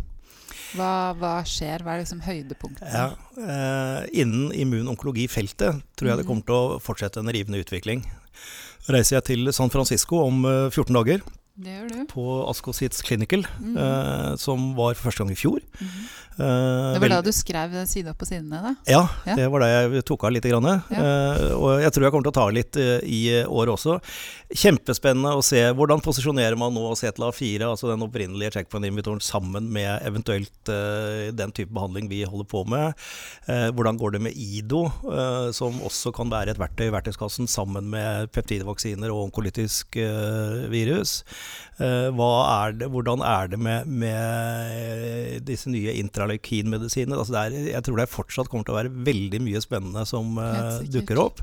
Hva, 0.76 0.90
hva 1.18 1.32
skjer? 1.46 1.82
Hva 1.84 1.94
er 1.94 2.02
liksom 2.02 2.20
høydepunktet? 2.26 2.90
Ja, 2.90 3.12
eh, 3.38 4.06
innen 4.18 4.50
immunonkologifeltet 4.54 5.82
tror 5.96 6.08
jeg 6.10 6.18
det 6.18 6.24
Mhm. 6.24 6.28
kommer 6.28 6.46
til 6.48 6.54
å 6.56 6.78
fortsette 6.82 7.20
en 7.22 7.30
rivende 7.30 7.60
utvikling. 7.62 8.02
Reiser 8.88 9.16
jeg 9.18 9.24
til 9.32 9.52
San 9.52 9.70
Francisco 9.72 10.20
om 10.26 10.44
eh, 10.46 10.68
14 10.70 10.94
dager, 10.94 11.22
Det 11.56 11.72
gjør 11.72 11.88
du. 11.90 12.00
på 12.12 12.24
Ascosits 12.50 13.02
Clinical, 13.02 13.46
mm 13.60 13.76
eh, 13.76 14.36
som 14.38 14.74
var 14.76 14.94
for 14.94 15.08
første 15.10 15.24
gang 15.24 15.32
i 15.32 15.38
fjor. 15.40 15.58
Eh, 15.80 16.25
Det 16.36 17.00
var 17.02 17.12
da 17.16 17.20
du 17.24 17.32
skrev 17.34 17.76
side 17.88 18.12
opp 18.12 18.18
på 18.20 18.28
sidene, 18.28 18.60
da? 18.62 18.74
Ja, 18.88 19.02
Ja. 19.26 19.36
det 19.38 19.48
var 19.52 19.64
det 19.64 19.70
jeg 19.72 20.04
tok 20.04 20.24
av 20.24 20.34
litt. 20.34 20.46
Grann. 20.46 20.66
ja. 20.66 21.04
og 21.56 21.80
jeg 21.82 21.90
tror 21.92 22.04
jeg 22.06 22.12
kommer 22.14 22.26
til 22.28 22.34
å 22.34 22.38
ta 22.38 22.46
litt 22.54 22.76
eh, 22.78 23.00
i 23.02 23.20
år 23.42 23.72
også. 23.72 23.96
Kjempespennende 24.54 25.32
å 25.34 25.42
se 25.42 25.62
hvordan 25.74 26.02
posisjonerer 26.04 26.54
man 26.60 26.74
nå 26.76 26.92
Zetla 26.98 27.32
4, 27.34 27.66
altså 27.66 27.90
den 27.90 28.04
opprinnelige 28.06 28.52
checkpoint-invitoren, 28.54 29.22
sammen 29.24 29.70
med 29.74 30.04
eventuelt 30.06 30.70
eh, 30.70 31.32
den 31.34 31.54
type 31.56 31.74
behandling 31.74 32.10
vi 32.12 32.22
holder 32.28 32.48
på 32.52 32.62
med. 32.70 32.94
Eh, 33.50 33.68
hvordan 33.74 33.98
går 33.98 34.16
det 34.16 34.22
med 34.28 34.38
IDO, 34.38 34.84
eh, 35.10 35.50
som 35.56 35.80
også 35.86 36.12
kan 36.14 36.30
være 36.30 36.54
et 36.54 36.62
verktøy 36.62 36.86
i 36.88 36.94
verktøyskassen 36.94 37.50
sammen 37.50 37.90
med 37.90 38.30
peptidvaksiner 38.36 39.10
og 39.10 39.28
onkolytisk 39.28 39.98
eh, 40.02 40.66
virus. 40.72 41.22
Eh, 41.80 42.08
er 42.08 42.76
det, 42.78 42.88
hvordan 42.92 43.20
er 43.26 43.50
det 43.52 43.58
med, 43.60 43.86
med 43.86 45.42
disse 45.46 45.70
nye 45.72 45.96
intraleukinmedisinene? 46.26 47.18
Altså 47.18 47.44
jeg 47.54 47.82
tror 47.86 48.00
det 48.00 48.08
fortsatt 48.10 48.50
kommer 48.50 48.66
til 48.66 48.74
å 48.74 48.78
være 48.80 48.92
veldig 49.06 49.40
mye 49.44 49.62
spennende 49.62 50.04
som 50.08 50.36
uh, 50.40 50.82
dukker 50.82 51.20
opp. 51.22 51.42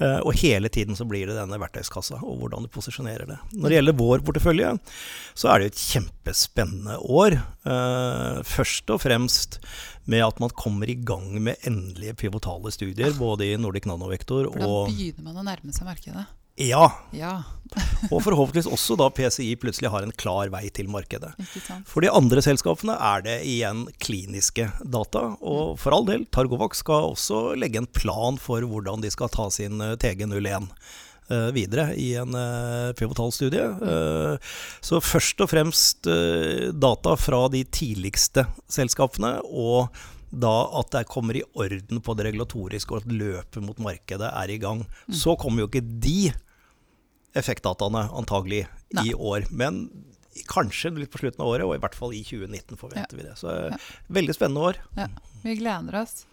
Uh, 0.00 0.20
og 0.20 0.34
hele 0.40 0.70
tiden 0.72 0.98
så 0.98 1.06
blir 1.08 1.28
det 1.28 1.38
denne 1.38 1.60
verktøyskassa, 1.60 2.20
og 2.22 2.40
hvordan 2.42 2.66
du 2.66 2.72
posisjonerer 2.72 3.28
det. 3.30 3.38
Når 3.56 3.68
det 3.68 3.78
gjelder 3.78 3.98
vår 4.00 4.24
portefølje, 4.26 4.74
så 5.34 5.50
er 5.50 5.60
det 5.60 5.68
jo 5.68 5.74
et 5.74 5.84
kjempespennende 5.86 6.98
år. 7.10 7.38
Uh, 7.66 8.42
først 8.46 8.90
og 8.92 9.02
fremst 9.04 9.60
med 10.10 10.24
at 10.24 10.40
man 10.42 10.52
kommer 10.56 10.90
i 10.90 10.96
gang 10.96 11.32
med 11.38 11.60
endelige 11.68 12.16
pivotale 12.24 12.72
studier, 12.74 13.14
både 13.18 13.50
i 13.50 13.56
Nordic 13.60 13.86
Nanovektor 13.86 14.48
og 14.48 14.58
da 14.58 14.70
begynner 14.88 15.26
man 15.26 15.42
å 15.42 15.46
nærme 15.46 15.74
seg 15.76 15.86
markedet. 15.86 16.26
Ja, 16.60 16.90
Ja, 17.16 17.38
og 18.12 18.22
forhåpentligvis 18.24 18.70
også 18.70 18.96
da 18.98 19.08
PCI 19.14 19.52
plutselig 19.60 19.90
har 19.92 20.04
en 20.04 20.14
klar 20.18 20.50
vei 20.52 20.64
til 20.74 20.88
markedet. 20.90 21.32
For 21.88 22.02
de 22.02 22.10
andre 22.12 22.42
selskapene 22.44 22.96
er 22.96 23.24
det 23.26 23.36
igjen 23.48 23.84
kliniske 24.02 24.70
data. 24.82 25.26
Og 25.38 25.76
for 25.80 25.94
all 25.94 26.08
del, 26.08 26.26
Targovax 26.34 26.82
skal 26.82 27.12
også 27.12 27.44
legge 27.58 27.82
en 27.82 27.90
plan 27.90 28.40
for 28.40 28.66
hvordan 28.66 29.04
de 29.04 29.12
skal 29.14 29.30
ta 29.32 29.48
sin 29.54 29.80
eh, 29.84 29.96
TG01 30.02 30.66
eh, 31.30 31.48
videre 31.56 31.90
i 31.94 32.12
en 32.18 32.34
uh, 32.34 32.90
pivotalstudie. 32.98 33.66
Eh, 33.94 34.54
så 34.82 35.02
først 35.04 35.44
og 35.44 35.52
fremst 35.54 36.10
eh, 36.10 36.70
data 36.74 37.16
fra 37.20 37.44
de 37.54 37.64
tidligste 37.70 38.48
selskapene, 38.70 39.36
og 39.46 39.94
da 40.30 40.56
at 40.78 40.92
det 40.94 41.08
kommer 41.10 41.34
i 41.38 41.46
orden 41.58 42.02
på 42.02 42.14
det 42.14 42.28
regulatoriske, 42.28 42.94
og 42.94 43.02
at 43.02 43.14
løpet 43.14 43.64
mot 43.64 43.78
markedet 43.82 44.30
er 44.30 44.50
i 44.50 44.60
gang. 44.62 44.84
Så 45.10 45.34
kommer 45.38 45.64
jo 45.64 45.70
ikke 45.70 45.82
de 45.82 46.30
effektdataene 47.38 48.08
antagelig 48.16 48.64
Nei. 48.96 49.10
i 49.10 49.14
år. 49.14 49.46
Men 49.50 49.84
kanskje 50.50 50.92
litt 50.96 51.12
på 51.12 51.20
slutten 51.22 51.44
av 51.44 51.52
året, 51.52 51.66
og 51.66 51.76
i 51.76 51.82
hvert 51.82 51.96
fall 51.96 52.14
i 52.16 52.22
2019 52.26 52.78
forventer 52.80 53.18
vi 53.18 53.26
det. 53.26 53.36
Så 53.40 53.52
ja. 53.52 53.78
veldig 54.08 54.36
spennende 54.36 54.66
år. 54.70 54.80
Ja, 54.98 55.08
vi 55.44 55.56
gleder 55.60 56.02
oss. 56.02 56.24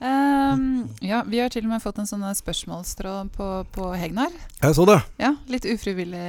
Ehm, 0.00 0.88
ja, 1.00 1.22
vi 1.26 1.40
har 1.40 1.50
til 1.52 1.66
og 1.66 1.74
med 1.74 1.82
fått 1.84 1.98
en 2.00 2.08
sånn 2.08 2.24
spørsmålstråd 2.36 3.28
på, 3.34 3.48
på 3.74 3.88
Hegnar. 4.00 4.32
Jeg 4.62 4.76
så 4.78 4.86
det. 4.88 4.96
Ja, 5.20 5.34
litt 5.52 5.66
ufrivillig. 5.68 6.22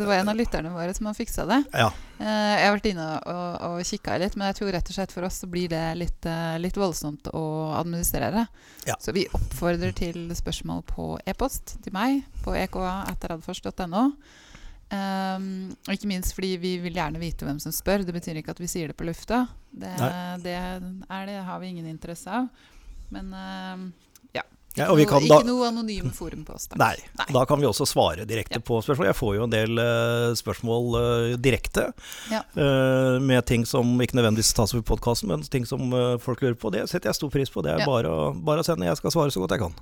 Det 0.00 0.08
var 0.08 0.16
en 0.18 0.32
av 0.32 0.38
lytterne 0.38 0.72
våre 0.74 0.94
som 0.96 1.06
har 1.06 1.14
fiksa 1.14 1.46
det. 1.46 1.60
Ja. 1.70 1.92
Uh, 2.18 2.26
jeg 2.26 2.64
har 2.66 2.74
vært 2.74 2.88
inne 2.90 3.06
og, 3.30 3.46
og 3.68 3.86
kikka 3.86 4.18
litt, 4.18 4.34
men 4.38 4.50
jeg 4.50 4.58
tror 4.58 4.72
rett 4.74 4.90
og 4.90 4.98
slett 4.98 5.14
for 5.14 5.28
oss 5.28 5.38
så 5.44 5.50
blir 5.50 5.70
det 5.70 5.82
litt, 5.98 6.26
eh, 6.30 6.56
litt 6.62 6.78
voldsomt 6.78 7.30
å 7.34 7.44
administrere. 7.78 8.46
Ja. 8.88 8.98
Så 9.02 9.14
vi 9.14 9.28
oppfordrer 9.34 9.94
til 9.94 10.26
spørsmål 10.34 10.82
på 10.90 11.12
e-post 11.30 11.76
til 11.86 11.94
meg 11.94 12.24
på 12.42 12.56
eka.radforsk.no. 12.58 14.08
Um, 14.94 15.72
og 15.88 15.94
ikke 15.94 16.10
minst 16.10 16.34
fordi 16.36 16.52
vi 16.60 16.76
vil 16.82 16.98
gjerne 16.98 17.22
vite 17.22 17.46
hvem 17.46 17.62
som 17.62 17.74
spør. 17.74 18.04
Det 18.06 18.14
betyr 18.14 18.42
ikke 18.42 18.54
at 18.54 18.62
vi 18.62 18.70
sier 18.70 18.90
det 18.90 18.98
på 18.98 19.06
lufta. 19.06 19.44
Det, 19.70 19.90
det, 20.44 20.54
er 20.54 21.26
det 21.30 21.40
har 21.46 21.62
vi 21.62 21.72
ingen 21.72 21.88
interesse 21.90 22.30
av. 22.30 22.50
Men 23.14 23.30
um, 23.32 23.84
ja. 24.34 24.42
Ikke, 24.74 24.80
Ja, 24.82 24.88
og 24.90 24.96
vi 24.98 25.04
noe, 25.04 25.10
kan 25.12 25.22
ikke 25.22 25.36
da- 25.38 25.46
noe 25.46 25.66
anonym 25.70 26.08
forum 26.12 26.40
på 26.48 26.56
oss. 26.56 26.64
Nei, 26.74 26.96
Nei. 27.20 27.26
da 27.36 27.44
kan 27.46 27.60
vi 27.62 27.66
også 27.68 27.86
svare 27.86 28.24
direkte 28.26 28.58
Ja. 28.58 28.62
på 28.66 28.80
spørsmål. 28.82 29.06
Jeg 29.06 29.14
får 29.20 29.34
jo 29.36 29.44
en 29.46 29.52
del 29.54 29.78
uh, 29.78 30.32
spørsmål 30.34 30.88
uh, 30.98 31.36
direkte 31.38 31.84
Ja. 32.32 32.40
uh, 32.58 33.20
med 33.22 33.46
ting 33.46 33.62
som 33.70 33.86
ikke 34.02 34.18
nødvendigvis 34.18 34.50
tas 34.58 34.74
opp 34.74 34.82
i 34.82 34.88
podkasten, 34.90 35.30
men 35.30 35.42
ting 35.46 35.64
som 35.64 35.92
eh, 35.94 36.16
folk 36.18 36.42
lurer 36.42 36.58
på. 36.58 36.72
Det 36.74 36.88
setter 36.90 37.08
jeg 37.12 37.14
stor 37.20 37.30
pris 37.30 37.48
på. 37.54 37.62
Det 37.62 37.70
er 37.76 37.84
Ja. 37.84 37.86
bare, 37.86 38.10
å, 38.10 38.34
bare 38.34 38.64
å 38.64 38.66
sende. 38.66 38.84
Jeg 38.90 38.96
skal 38.98 39.14
svare 39.14 39.30
så 39.30 39.40
godt 39.44 39.54
jeg 39.54 39.62
kan. 39.62 39.74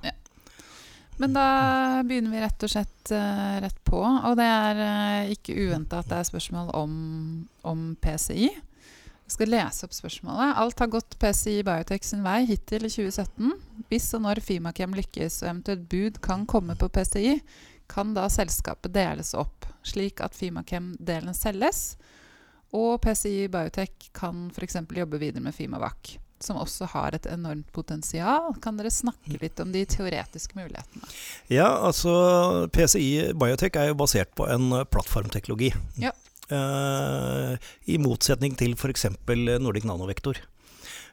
Men 1.21 1.35
da 1.37 2.03
begynner 2.09 2.31
vi 2.33 2.41
rett 2.41 2.62
og 2.65 2.71
slett 2.73 3.12
uh, 3.12 3.61
rett 3.65 3.77
på. 3.85 4.01
Og 4.01 4.37
det 4.37 4.45
er 4.49 4.77
uh, 4.83 5.33
ikke 5.33 5.55
uventa 5.57 6.01
at 6.01 6.09
det 6.09 6.19
er 6.21 6.29
spørsmål 6.29 6.71
om, 6.75 7.49
om 7.65 7.97
PCI. 8.01 8.49
Jeg 9.26 9.37
skal 9.37 9.52
lese 9.55 9.87
opp 9.87 9.95
spørsmålet. 9.97 10.57
Alt 10.61 10.81
har 10.83 10.91
gått 10.93 11.14
PCI 11.23 11.62
Biotech 11.64 12.05
sin 12.05 12.25
vei 12.25 12.43
hittil 12.49 12.85
i 12.85 12.91
2017. 12.93 13.52
Hvis 13.88 14.11
og 14.19 14.25
når 14.26 14.43
Fimakem 14.45 14.97
lykkes 14.99 15.43
og 15.43 15.49
eventuelt 15.50 15.87
bud 15.88 16.19
kan 16.25 16.45
komme 16.50 16.76
på 16.76 16.91
PCI, 16.93 17.38
kan 17.93 18.12
da 18.17 18.26
selskapet 18.33 18.93
deles 18.95 19.33
opp, 19.38 19.67
slik 19.85 20.21
at 20.25 20.37
Fimakem-delen 20.37 21.37
selges, 21.37 21.95
og 22.73 23.02
PCI 23.05 23.49
Biotech 23.52 24.11
kan 24.17 24.47
f.eks. 24.52 24.79
jobbe 24.97 25.21
videre 25.21 25.45
med 25.45 25.55
Fimavac, 25.57 26.14
som 26.43 26.57
også 26.57 26.88
har 26.95 27.17
et 27.17 27.29
enormt 27.29 27.69
potensial. 27.73 28.55
Kan 28.64 28.79
dere 28.81 28.91
snakke 28.93 29.37
litt 29.43 29.61
om 29.61 29.75
de 29.75 29.85
teoretiske 29.85 30.57
mulighetene? 30.57 31.05
Ja, 31.52 31.69
altså 31.85 32.69
PCI 32.73 33.33
Biotech 33.38 33.76
er 33.76 33.93
jo 33.93 33.99
basert 34.00 34.33
på 34.38 34.49
en 34.49 34.73
plattformteknologi. 34.93 35.73
Ja. 36.00 36.14
Eh, 36.52 37.56
I 37.94 37.99
motsetning 38.02 38.56
til 38.61 38.76
f.eks. 38.78 39.09
Nordic 39.62 39.85
Nanovektor. 39.88 40.40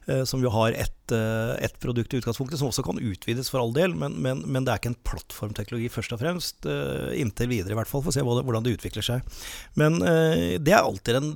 eh, 0.07 0.23
Som 0.25 0.41
jo 0.43 0.49
har 0.53 0.71
ett 0.73 0.95
et 1.09 1.73
produkt 1.81 2.13
i 2.13 2.19
utgangspunktet, 2.19 2.59
som 2.59 2.67
også 2.69 2.83
kan 2.85 2.99
utvides 3.01 3.47
for 3.49 3.63
all 3.63 3.71
del. 3.73 3.95
Men, 3.97 4.13
men, 4.21 4.43
men 4.45 4.61
det 4.61 4.69
er 4.75 4.77
ikke 4.77 4.91
en 4.91 4.99
plattformteknologi 5.09 5.87
først 5.89 6.13
og 6.13 6.19
fremst. 6.21 6.67
eh, 6.69 7.15
Inntil 7.17 7.49
videre, 7.49 7.73
i 7.73 7.77
hvert 7.79 7.89
fall. 7.89 8.03
For 8.05 8.11
å 8.11 8.13
se 8.13 8.21
hvordan 8.21 8.61
det 8.67 8.75
utvikler 8.77 9.01
seg. 9.07 9.25
Men 9.73 9.97
eh, 10.05 10.59
det 10.61 10.75
er 10.75 10.83
alltid 10.85 11.17
en 11.17 11.31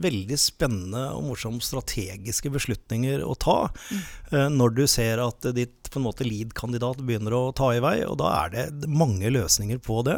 veldig 0.00 0.38
spennende 0.40 1.02
og 1.12 1.26
morsom 1.28 1.60
strategiske 1.60 2.48
beslutninger 2.54 3.20
å 3.20 3.36
ta. 3.36 3.58
eh, 4.32 4.48
Når 4.48 4.74
du 4.78 4.86
ser 4.88 5.20
at 5.20 5.44
ditt 5.52 5.90
på 5.92 5.98
en 6.00 6.06
måte 6.06 6.24
lead-kandidat 6.24 7.04
begynner 7.04 7.34
å 7.36 7.52
ta 7.52 7.74
i 7.76 7.84
vei. 7.84 7.98
Og 8.08 8.16
da 8.22 8.32
er 8.46 8.56
det 8.72 8.88
mange 8.88 9.28
løsninger 9.36 9.84
på 9.84 10.00
det. 10.08 10.16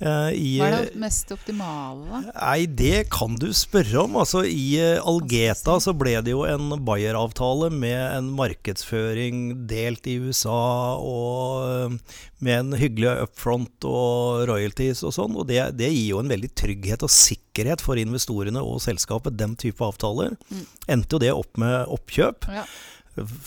Eh, 0.00 0.30
I, 0.32 0.50
Hva 0.56 0.68
er 0.70 0.86
det 0.88 1.00
mest 1.00 1.28
optimale? 1.34 2.22
Nei, 2.32 2.64
det 2.64 3.10
kan 3.12 3.34
du 3.40 3.50
spørre 3.56 4.06
om. 4.06 4.16
Altså, 4.22 4.46
I 4.48 4.64
eh, 4.80 5.02
Algeta 5.04 5.76
så 5.82 5.92
ble 5.96 6.14
det 6.24 6.32
jo 6.32 6.46
en 6.48 6.72
Bayer-avtale 6.86 7.68
med 7.74 8.00
en 8.00 8.30
markedsføring 8.38 9.66
delt 9.68 10.08
i 10.08 10.16
USA, 10.24 10.96
og 10.96 11.68
eh, 11.68 12.18
med 12.40 12.56
en 12.56 12.78
hyggelig 12.80 13.12
upfront 13.26 13.88
og 13.88 14.46
royalties 14.48 15.04
og 15.04 15.12
sånn. 15.18 15.36
Og 15.36 15.50
det, 15.52 15.60
det 15.76 15.92
gir 15.92 16.14
jo 16.14 16.22
en 16.24 16.32
veldig 16.32 16.54
trygghet 16.56 17.04
og 17.04 17.12
sikkerhet 17.12 17.84
for 17.84 18.00
investorene 18.00 18.64
og 18.64 18.80
selskapet, 18.84 19.36
den 19.36 19.58
type 19.60 19.84
avtaler. 19.84 20.38
Mm. 20.48 20.64
Endte 20.96 21.18
jo 21.18 21.24
det 21.26 21.34
opp 21.36 21.60
med 21.60 21.92
oppkjøp. 21.92 22.48
Ja. 22.56 22.64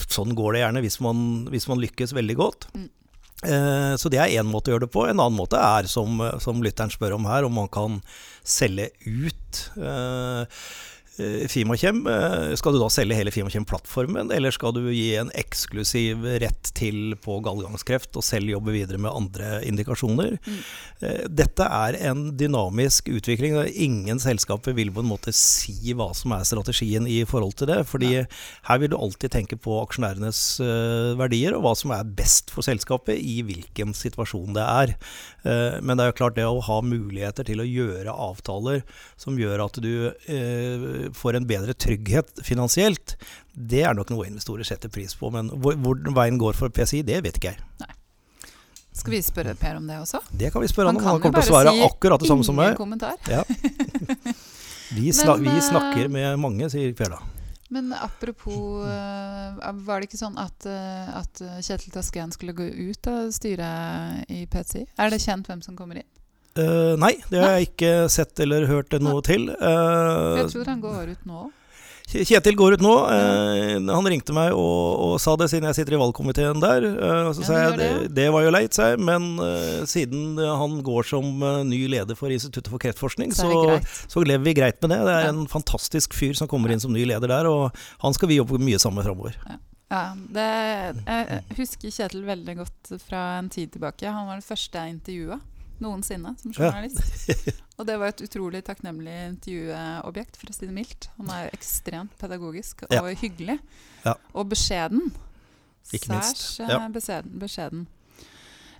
Sånn 0.05 0.35
går 0.37 0.53
det 0.53 0.67
gjerne 0.67 0.81
hvis 0.85 0.99
man, 1.01 1.47
hvis 1.49 1.65
man 1.71 1.81
lykkes 1.81 2.13
veldig 2.13 2.37
godt. 2.37 2.69
Mm. 2.77 2.91
Eh, 3.43 3.95
Så 3.99 4.09
det 4.09 4.19
er 4.21 4.35
én 4.39 4.49
måte 4.49 4.71
å 4.71 4.75
gjøre 4.75 4.87
det 4.87 4.93
på. 4.93 5.05
En 5.07 5.19
annen 5.19 5.37
måte 5.37 5.59
er, 5.59 5.89
som, 5.91 6.21
som 6.43 6.63
lytteren 6.63 6.93
spør 6.93 7.17
om 7.17 7.27
her, 7.29 7.47
om 7.47 7.53
man 7.53 7.69
kan 7.71 7.99
selge 8.43 8.89
ut 9.05 9.65
eh, 9.77 10.43
eh, 10.43 10.63
Fimakjem. 11.47 12.07
Eh, 12.09 12.55
Skal 12.57 12.73
du 12.73 12.79
da 12.81 12.87
selge 12.89 13.17
hele 13.17 13.31
Fimakjem-plattformen, 13.33 14.31
eller 14.33 14.53
skal 14.53 14.73
du 14.73 14.87
gi 14.89 15.13
en 15.19 15.29
eksklusiv 15.37 16.25
rett 16.41 16.71
til 16.73 17.13
på 17.21 17.35
gallegangskreft 17.45 18.17
og 18.17 18.25
selv 18.25 18.49
jobbe 18.49 18.73
videre 18.73 18.97
med 18.97 19.13
andre 19.13 19.59
indikasjoner? 19.67 20.39
Mm. 20.41 20.61
Eh, 21.05 21.19
Dette 21.29 21.67
er 21.67 21.99
en 22.09 22.25
dynamisk 22.39 23.11
utvikling. 23.13 23.59
Ingen 23.73 24.21
selskaper 24.23 24.73
vil 24.73 24.89
på 24.93 25.03
en 25.03 25.11
måte 25.11 25.35
si 25.37 25.93
hva 25.93 26.09
som 26.17 26.33
er 26.33 26.47
strategien 26.49 27.05
i 27.05 27.21
forhold 27.29 27.59
til 27.61 27.69
det. 27.69 27.83
fordi 27.87 28.25
her 28.63 28.77
vil 28.79 28.89
du 28.89 28.97
alltid 28.97 29.31
tenke 29.31 29.57
på 29.59 29.77
aksjonærenes 29.83 30.59
eh, 30.63 31.13
verdier, 31.19 31.53
og 31.53 31.61
hva 31.67 31.75
som 31.77 31.93
er 31.93 32.09
best 32.09 32.49
for 32.49 32.65
selskapet 32.65 33.21
i 33.21 33.41
hvilken 33.45 33.93
situasjon 33.93 34.57
det 34.57 34.65
er. 34.65 34.95
Eh, 35.45 35.77
men 35.81 35.97
det 35.97 36.07
er 36.07 36.11
jo 36.11 36.19
klart 36.23 36.37
det 36.39 36.47
å 36.47 36.63
ha 36.63 36.81
muligheter 36.81 37.45
til 37.45 37.61
å 37.61 37.67
gjøre 37.67 38.09
avtaler 38.09 38.81
som 39.19 39.37
gjør 39.37 39.65
at 39.67 39.79
du 39.83 40.09
eh, 40.09 41.02
får 41.13 41.39
en 41.39 41.47
bedre 41.49 41.73
trygghet 41.73 42.43
finansielt, 42.45 43.17
det 43.53 43.83
er 43.87 43.97
nok 43.97 44.13
noe 44.13 44.27
investorer 44.29 44.67
setter 44.67 44.91
pris 44.93 45.15
på. 45.17 45.31
Men 45.33 45.51
hvor, 45.53 45.77
hvor 45.79 45.99
veien 46.15 46.39
går 46.41 46.57
for 46.57 46.73
PCI, 46.73 47.03
det 47.07 47.21
vet 47.25 47.39
ikke 47.39 47.53
jeg. 47.53 47.91
Skal 48.93 49.15
vi 49.15 49.21
spørre 49.25 49.55
Per 49.57 49.79
om 49.79 49.87
det 49.89 49.97
også? 49.99 50.21
Det 50.31 50.51
kan 50.53 50.61
vi 50.61 50.69
spørre 50.69 50.91
han 50.91 50.99
om. 50.99 51.05
Han 51.07 51.21
kommer 51.21 51.41
til 51.41 51.49
å 51.49 51.55
svare 51.55 51.73
si 51.73 51.85
akkurat 51.85 52.21
det 52.21 52.29
samme 52.29 52.45
som 52.45 52.57
meg. 52.57 52.75
kommentar. 52.77 53.17
Ja. 53.27 53.41
Vi, 54.93 55.09
snak, 55.13 55.39
Men, 55.39 55.47
vi 55.47 55.57
eh, 55.57 55.63
snakker 55.63 56.09
med 56.11 56.35
mange, 56.37 56.67
sier 56.69 56.91
Per 56.93 57.15
da. 57.15 57.19
Men 57.73 57.87
apropos 57.97 58.83
eh, 58.85 59.71
Var 59.87 60.03
det 60.03 60.05
ikke 60.05 60.19
sånn 60.19 60.35
at, 60.37 60.67
eh, 60.69 61.07
at 61.17 61.41
Kjetil 61.65 61.95
Tasken 61.95 62.33
skulle 62.35 62.53
gå 62.53 62.67
ut 62.67 63.09
av 63.09 63.31
styret 63.33 64.29
i 64.29 64.43
PCI? 64.45 64.83
Er 65.01 65.09
det 65.09 65.23
kjent 65.23 65.49
hvem 65.49 65.63
som 65.65 65.79
kommer 65.79 66.03
inn? 66.03 66.09
Eh, 66.53 66.93
nei, 67.01 67.15
det 67.31 67.41
har 67.41 67.57
jeg 67.57 67.71
ikke 67.71 67.91
sett 68.13 68.37
eller 68.43 68.69
hørt 68.69 68.93
noe 69.01 69.23
til. 69.25 69.49
Uh, 69.57 70.43
Jeg 70.43 70.51
tror 70.53 70.69
han 70.69 70.81
går 70.83 71.13
ut 71.15 71.27
nå. 71.29 71.43
Kjetil 72.13 72.57
går 72.59 72.75
ut 72.75 72.83
nå. 72.83 72.91
Uh, 73.09 73.79
han 73.89 74.09
ringte 74.11 74.35
meg 74.35 74.51
og, 74.53 74.83
og, 75.01 75.13
sa 75.23 75.33
det 75.39 75.47
siden 75.49 75.65
jeg 75.71 75.79
sitter 75.79 75.95
i 75.95 76.01
valgkomiteen 76.03 76.61
der. 76.61 76.85
Så 77.33 77.41
ja, 77.41 77.47
sa 77.47 77.61
jeg 77.63 77.79
det, 77.79 77.89
det, 78.19 78.27
var 78.35 78.45
jo 78.45 78.53
leit, 78.53 78.75
sa 78.75 78.91
jeg. 78.91 79.01
Men 79.01 79.31
siden 79.89 80.37
han 80.37 80.77
går 80.85 81.09
som 81.09 81.41
ny 81.65 81.81
leder 81.95 82.19
for 82.19 82.33
Instituttet 82.33 82.69
for 82.69 82.83
kreftforskning, 82.83 83.33
så, 83.33 83.49
så, 83.49 84.05
så, 84.13 84.25
lever 84.27 84.45
vi 84.51 84.57
greit 84.61 84.77
med 84.83 84.93
det. 84.93 85.01
Det 85.07 85.15
er 85.15 85.29
ja. 85.31 85.33
en 85.33 85.47
fantastisk 85.49 86.13
fyr 86.13 86.37
som 86.37 86.51
kommer 86.51 86.73
inn 86.73 86.83
som 86.83 86.93
ny 86.93 87.07
leder 87.09 87.33
der, 87.33 87.49
og 87.49 87.85
han 88.05 88.13
skal 88.13 88.29
vi 88.29 88.37
jobbe 88.37 88.61
mye 88.61 88.81
sammen 88.81 89.01
med 89.01 89.09
framover. 89.09 89.39
Ja. 89.49 89.61
Ja, 89.93 90.07
det, 90.15 90.43
jeg 91.05 91.41
husker 91.53 91.91
Kjetil 91.93 92.23
veldig 92.25 92.53
godt 92.63 92.93
fra 93.03 93.35
en 93.37 93.51
tid 93.53 93.75
tilbake. 93.75 94.09
Han 94.09 94.25
var 94.25 94.39
den 94.39 94.45
første 94.45 94.79
jeg 94.79 94.95
intervjua 94.95 95.37
noensinne 95.81 96.35
som 96.41 96.53
journalist. 96.53 97.01
Ja. 97.27 97.53
og 97.77 97.87
det 97.89 97.97
var 98.01 98.13
et 98.13 98.23
utrolig 98.25 98.63
takknemlig 98.67 99.15
intervjuobjekt, 99.31 100.37
for 100.39 100.51
å 100.51 100.55
si 100.55 100.67
det 100.67 100.75
mildt. 100.75 101.09
Han 101.17 101.31
er 101.33 101.47
jo 101.47 101.57
ekstremt 101.57 102.15
pedagogisk 102.21 102.85
og 102.87 102.93
ja. 102.93 103.03
hyggelig. 103.23 103.57
Ja. 104.05 104.17
Og 104.33 104.51
beskjeden. 104.53 105.13
Ikke 105.91 106.21
Særs 106.21 106.59
eh, 106.63 106.87
beskjeden. 106.93 107.35
beskjeden. 107.41 107.87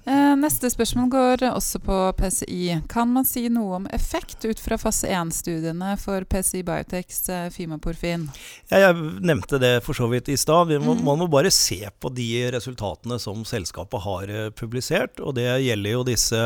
Eh, 0.06 0.36
neste 0.36 0.68
spørsmål 0.68 1.10
går 1.10 1.44
også 1.48 1.80
på 1.80 1.98
PCI. 2.18 2.82
Kan 2.92 3.14
man 3.16 3.24
si 3.28 3.46
noe 3.48 3.78
om 3.78 3.86
effekt 3.96 4.44
ut 4.44 4.60
fra 4.60 4.76
fase 4.82 5.08
1-studiene 5.08 5.94
for 6.02 6.26
PCI 6.28 6.64
Biotex 6.68 7.22
eh, 7.32 7.48
Fimaporfin? 7.54 8.28
Ja, 8.68 8.90
jeg 8.90 8.98
nevnte 9.24 9.62
det 9.64 9.78
for 9.86 9.96
så 9.96 10.10
vidt 10.12 10.28
i 10.28 10.38
stad. 10.40 10.74
Mm. 10.76 11.06
Man 11.08 11.24
må 11.24 11.30
bare 11.32 11.54
se 11.56 11.80
på 12.04 12.12
de 12.12 12.30
resultatene 12.52 13.16
som 13.22 13.48
selskapet 13.48 14.04
har 14.04 14.28
eh, 14.28 14.52
publisert. 14.52 15.24
Og 15.24 15.38
det 15.40 15.48
gjelder 15.64 15.96
jo 15.96 16.06
disse 16.12 16.44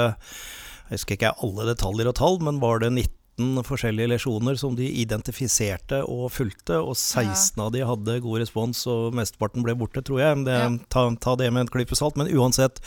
jeg 0.87 1.01
husker 1.01 1.17
ikke 1.17 1.33
alle 1.43 1.65
detaljer 1.67 2.07
og 2.07 2.15
tall, 2.15 2.37
men 2.47 2.61
var 2.61 2.79
det 2.79 2.93
19 2.93 3.16
19 3.37 3.63
forskjellige 3.67 4.09
lesjoner 4.09 4.57
som 4.57 4.75
de 4.77 4.87
identifiserte 5.01 6.01
og 6.09 6.31
fulgte, 6.33 6.79
og 6.81 6.95
16 6.97 7.57
ja. 7.57 7.65
av 7.67 7.71
de 7.75 7.83
hadde 7.85 8.19
god 8.25 8.41
respons, 8.41 8.81
og 8.89 9.13
mesteparten 9.17 9.65
ble 9.65 9.75
borte, 9.77 10.01
tror 10.01 10.23
jeg. 10.23 10.41
Det, 10.47 10.57
ja. 10.57 10.71
ta, 10.89 11.05
ta, 11.21 11.35
det 11.37 11.51
med 11.53 11.65
en 11.65 11.71
klype 11.71 11.97
salt. 11.97 12.17
Men 12.17 12.31
uansett, 12.33 12.81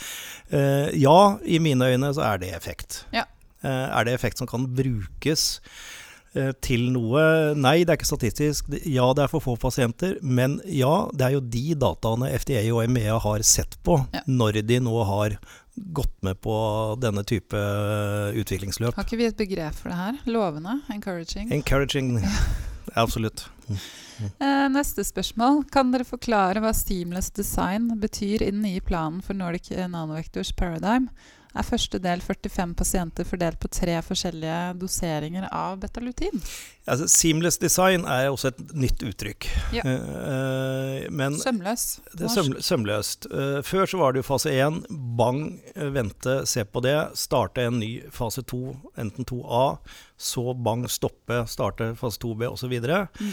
eh, 0.51 0.91
ja, 0.99 1.37
i 1.43 1.61
mine 1.63 1.93
øyne 1.93 2.11
så 2.15 2.25
er 2.33 2.43
det 2.43 2.51
effekt. 2.57 3.05
Ja. 3.15 3.25
Eh, 3.63 3.87
er 3.87 4.07
det 4.07 4.17
effekt 4.17 4.41
som 4.41 4.49
kan 4.49 4.67
brukes 4.75 5.61
eh, 6.35 6.51
til 6.59 6.89
noe? 6.91 7.55
Nei, 7.55 7.81
det 7.85 7.95
er 7.95 8.01
ikke 8.01 8.11
statistisk. 8.11 8.73
Ja, 8.83 9.07
det 9.15 9.25
er 9.25 9.31
for 9.31 9.43
få 9.45 9.55
pasienter. 9.61 10.17
Men 10.21 10.59
ja, 10.67 11.07
det 11.15 11.29
er 11.29 11.37
jo 11.37 11.45
de 11.55 11.65
dataene 11.79 12.31
FDA 12.43 12.67
og 12.75 12.91
MEA 12.91 13.21
har 13.23 13.47
sett 13.47 13.79
på 13.87 14.01
ja. 14.11 14.25
når 14.27 14.65
de 14.67 14.83
nå 14.83 14.99
har 15.07 15.39
gått 15.75 16.13
med 16.25 16.39
på 16.43 16.53
denne 17.01 17.23
type 17.27 17.57
utviklingsløp. 18.37 18.95
Har 18.95 19.07
ikke 19.07 19.19
vi 19.19 19.29
et 19.29 19.39
begrep 19.39 19.77
for 19.77 19.91
det 19.91 19.99
her? 19.99 20.21
Lovende? 20.29 20.79
Encouraging? 20.93 21.51
Encouraging, 21.53 22.17
absolutt. 23.03 23.47
Eh, 23.71 24.67
neste 24.69 25.05
spørsmål. 25.07 25.63
Kan 25.73 25.93
dere 25.93 26.07
forklare 26.07 26.61
hva 26.63 26.73
seamless 26.75 27.31
design 27.33 27.89
betyr 28.01 28.43
i 28.43 28.51
den 28.51 28.63
nye 28.65 28.81
planen 28.83 29.21
for 29.25 29.37
Nordic 29.37 29.71
Nanovectors 29.71 30.51
Paradigm? 30.53 31.09
Er 31.51 31.67
første 31.67 31.99
del 32.01 32.21
45 32.23 32.75
pasienter 32.79 33.27
fordelt 33.27 33.59
på 33.61 33.69
tre 33.71 33.97
forskjellige 34.05 34.59
doseringer 34.79 35.47
av 35.51 35.79
betalutin. 35.81 36.41
Altså, 36.89 37.07
seamless 37.11 37.59
design 37.61 38.05
er 38.09 38.29
også 38.31 38.51
et 38.51 38.61
nytt 38.73 39.03
uttrykk. 39.05 39.47
Ja. 39.75 39.83
Uh, 39.85 41.35
Sømløs. 41.41 41.85
Det 42.15 42.25
er 42.25 42.33
søm, 42.33 42.53
sømløst. 42.63 43.27
Uh, 43.31 43.59
før 43.65 43.85
så 43.85 43.99
var 44.01 44.13
det 44.15 44.23
jo 44.23 44.29
fase 44.31 44.53
1. 44.55 44.81
Bang, 45.19 45.43
vente, 45.75 46.41
se 46.49 46.65
på 46.65 46.83
det. 46.85 46.97
Starte 47.19 47.67
en 47.67 47.79
ny 47.83 47.91
fase 48.15 48.45
2, 48.47 48.61
enten 49.03 49.27
2A. 49.29 49.65
Så 50.21 50.53
bang, 50.53 50.85
stoppe, 50.89 51.43
starte 51.49 51.93
fase 51.99 52.21
2B 52.21 52.47
osv. 52.49 52.75
Mm. 52.77 53.31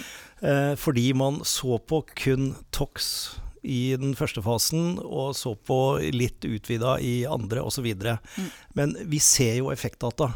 Fordi 0.80 1.12
man 1.12 1.42
så 1.44 1.76
på 1.78 2.00
kun 2.16 2.54
TOX 2.72 3.10
i 3.62 3.96
den 3.98 4.14
første 4.18 4.42
fasen, 4.44 4.98
og 5.02 5.34
så 5.36 5.54
på 5.54 5.98
litt 6.14 6.44
utvida 6.46 6.98
i 7.02 7.22
andre 7.28 7.64
osv. 7.66 7.86
Mm. 7.94 8.48
Men 8.78 8.96
vi 9.10 9.20
ser 9.22 9.58
jo 9.60 9.72
effektdata. 9.74 10.32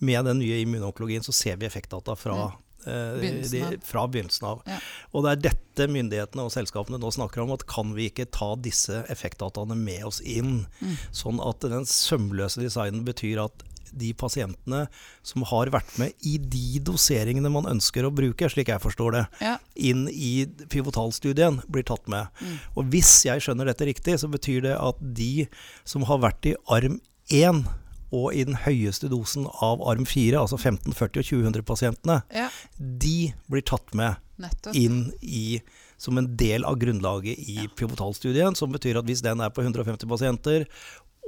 Med 0.00 0.24
den 0.24 0.38
nye 0.40 0.62
immunonkologien 0.62 1.24
så 1.26 1.34
ser 1.36 1.58
vi 1.60 1.68
effektdata 1.68 2.14
fra, 2.16 2.36
mm. 2.48 2.66
Begynnelsen 2.80 3.18
begynnelsen 3.20 3.74
de, 3.74 3.78
fra 3.84 4.06
begynnelsen 4.08 4.46
av. 4.48 4.62
Ja. 4.64 4.78
Og 5.12 5.24
det 5.24 5.32
er 5.32 5.42
dette 5.50 5.88
myndighetene 5.92 6.46
og 6.46 6.54
selskapene 6.54 7.00
nå 7.00 7.10
snakker 7.12 7.42
om, 7.44 7.52
at 7.52 7.66
kan 7.68 7.92
vi 7.96 8.08
ikke 8.08 8.30
ta 8.32 8.54
disse 8.56 9.02
effektdataene 9.12 9.76
med 9.76 10.06
oss 10.08 10.22
inn? 10.24 10.62
Mm. 10.80 10.94
Sånn 11.12 11.42
at 11.44 11.66
den 11.68 11.84
sømløse 11.88 12.64
designen 12.64 13.04
betyr 13.04 13.44
at 13.44 13.66
de 13.96 14.12
pasientene 14.16 14.84
som 15.26 15.44
har 15.50 15.72
vært 15.74 15.92
med 16.00 16.26
i 16.26 16.36
de 16.40 16.80
doseringene 16.86 17.52
man 17.52 17.68
ønsker 17.70 18.06
å 18.06 18.12
bruke, 18.14 18.48
slik 18.52 18.72
jeg 18.72 18.82
forstår 18.82 19.16
det, 19.16 19.24
ja. 19.42 19.56
inn 19.74 20.06
i 20.12 20.46
pivotalstudien, 20.72 21.60
blir 21.70 21.86
tatt 21.88 22.08
med. 22.10 22.30
Mm. 22.40 22.56
Og 22.76 22.90
hvis 22.94 23.12
jeg 23.28 23.44
skjønner 23.44 23.70
dette 23.70 23.88
riktig, 23.88 24.18
så 24.22 24.30
betyr 24.30 24.64
det 24.68 24.78
at 24.78 25.00
de 25.00 25.46
som 25.88 26.06
har 26.08 26.22
vært 26.24 26.52
i 26.52 26.56
arm 26.70 27.00
1 27.30 27.64
og 28.10 28.34
i 28.34 28.42
den 28.46 28.58
høyeste 28.64 29.10
dosen 29.10 29.46
av 29.62 29.82
arm 29.86 30.06
4, 30.08 30.34
altså 30.40 30.58
15-, 30.58 30.94
40- 30.96 31.22
og 31.22 31.28
200-pasientene, 31.30 32.18
ja. 32.34 32.48
de 32.78 33.30
blir 33.50 33.62
tatt 33.66 33.94
med 33.94 34.18
Nettopp. 34.42 34.74
inn 34.74 35.04
i 35.22 35.60
som 36.00 36.16
en 36.16 36.30
del 36.40 36.64
av 36.64 36.78
grunnlaget 36.80 37.38
i 37.38 37.58
ja. 37.60 37.68
pivotalstudien, 37.76 38.56
som 38.56 38.72
betyr 38.72 38.98
at 39.00 39.08
hvis 39.08 39.22
den 39.24 39.42
er 39.44 39.52
på 39.52 39.62
150 39.62 40.08
pasienter, 40.08 40.64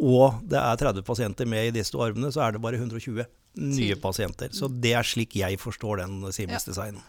og 0.00 0.40
det 0.48 0.58
er 0.58 0.80
30 0.80 1.04
pasienter 1.06 1.48
med 1.48 1.68
i 1.68 1.74
disse 1.78 1.94
to 1.94 2.02
armene, 2.04 2.32
så 2.34 2.46
er 2.46 2.54
det 2.54 2.62
bare 2.64 2.80
120 2.80 3.26
nye 3.60 3.96
pasienter. 4.00 4.52
Så 4.56 4.68
det 4.68 4.94
er 4.96 5.06
slik 5.06 5.36
jeg 5.36 5.58
forstår 5.60 6.02
den 6.02 6.22
Siemens-designen. 6.32 7.02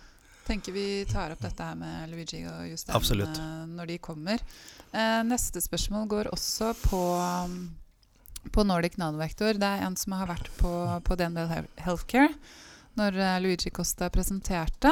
Tenker 0.44 0.76
vi 0.76 1.06
tar 1.08 1.32
opp 1.32 1.40
dette 1.40 1.64
her 1.64 1.78
med 1.80 2.12
Luigi 2.12 2.42
og 2.44 2.66
Jostein 2.68 2.98
Absolutt. 2.98 3.38
Eh, 3.40 3.62
når 3.78 3.94
de 3.94 3.96
kommer. 4.04 4.44
Eh, 4.92 5.22
neste 5.24 5.62
spørsmål 5.64 6.10
går 6.12 6.30
også 6.36 6.74
på, 6.82 7.00
på 8.52 8.66
Nordic 8.68 9.00
Nanovektor. 9.00 9.56
Det 9.56 9.70
er 9.70 9.86
en 9.88 9.96
som 9.96 10.18
har 10.20 10.28
vært 10.34 10.52
på, 10.60 10.74
på 11.08 11.20
DNB 11.20 11.40
Healthcare 11.86 12.34
når 13.00 13.18
eh, 13.18 13.38
Luigi 13.46 13.72
Costa 13.74 14.10
presenterte. 14.14 14.92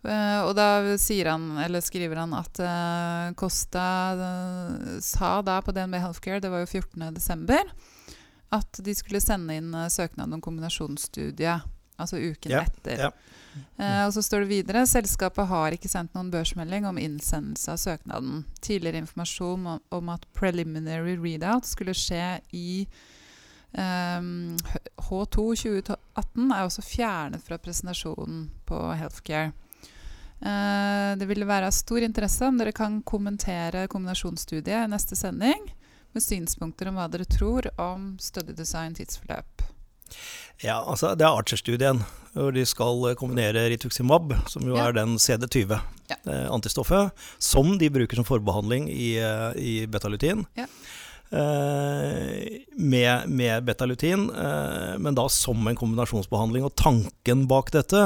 Uh, 0.00 0.46
og 0.48 0.54
da 0.56 0.80
han, 1.28 1.74
skriver 1.84 2.22
han 2.22 2.32
at 2.32 2.60
uh, 2.64 3.32
Costa 3.36 3.88
uh, 4.16 4.94
sa 5.04 5.40
da 5.44 5.58
på 5.60 5.74
DNB 5.76 5.98
Healthcare, 6.00 6.40
det 6.40 6.52
var 6.52 6.64
jo 6.64 6.70
14.12., 6.80 7.68
at 8.50 8.80
de 8.82 8.94
skulle 8.96 9.20
sende 9.22 9.54
inn 9.60 9.74
søknad 9.92 10.32
om 10.34 10.40
kombinasjonsstudie, 10.42 11.52
altså 12.00 12.18
uken 12.18 12.50
ja, 12.56 12.64
etter. 12.64 13.04
Ja. 13.04 13.10
og 14.08 14.10
så 14.16 14.24
står 14.26 14.42
det 14.42 14.50
videre 14.50 14.82
selskapet 14.90 15.46
har 15.46 15.76
ikke 15.76 15.90
sendt 15.92 16.16
noen 16.16 16.32
børsmelding 16.32 16.88
om 16.88 16.98
innsendelse 16.98 17.70
av 17.70 17.78
søknaden. 17.78 18.42
Tidligere 18.58 19.04
informasjon 19.04 19.68
om, 19.70 19.78
om 19.94 20.10
at 20.10 20.26
preliminary 20.34 21.14
readout 21.20 21.68
skulle 21.70 21.94
skje 21.94 22.40
i 22.50 22.88
um, 23.78 24.58
H2 24.98 25.46
2018, 25.62 26.50
er 26.50 26.64
også 26.64 26.86
fjernet 26.88 27.46
fra 27.46 27.60
presentasjonen 27.62 28.48
på 28.66 28.82
Healthcare. 28.98 29.52
Uh, 30.40 31.12
det 31.20 31.28
ville 31.28 31.48
være 31.48 31.68
av 31.68 31.76
stor 31.76 32.00
interesse 32.04 32.46
om 32.48 32.56
dere 32.60 32.72
kan 32.76 33.02
kommentere 33.04 33.84
kombinasjonsstudiet 33.92 34.86
i 34.86 34.90
neste 34.90 35.18
sending 35.18 35.68
med 36.12 36.24
synspunkter 36.24 36.88
om 36.90 36.96
hva 36.98 37.06
dere 37.12 37.26
tror 37.28 37.68
om 37.80 38.14
study 38.22 38.54
design 38.56 38.96
tidsforløp. 38.96 39.66
Ja, 40.60 40.80
altså 40.82 41.14
Det 41.14 41.24
er 41.24 41.36
Archer-studien, 41.38 42.02
hvor 42.34 42.50
de 42.52 42.64
skal 42.66 43.14
kombinere 43.18 43.68
rituximab, 43.72 44.34
som 44.50 44.66
jo 44.66 44.76
ja. 44.76 44.88
er 44.88 44.96
den 44.98 45.16
CD20-antistoffet, 45.22 47.04
ja. 47.06 47.08
eh, 47.08 47.38
som 47.38 47.78
de 47.78 47.90
bruker 47.94 48.18
som 48.18 48.26
forbehandling 48.26 48.90
i, 48.90 49.14
eh, 49.22 49.52
i 49.56 49.86
betalutin. 49.86 50.44
Ja. 50.58 50.66
Eh, 51.30 52.52
med, 52.74 53.28
med 53.28 53.64
betalutin, 53.64 54.30
eh, 54.30 54.98
men 54.98 55.14
da 55.14 55.28
som 55.28 55.68
en 55.68 55.76
kombinasjonsbehandling. 55.76 56.64
Og 56.66 56.74
tanken 56.74 57.44
bak 57.50 57.70
dette 57.74 58.02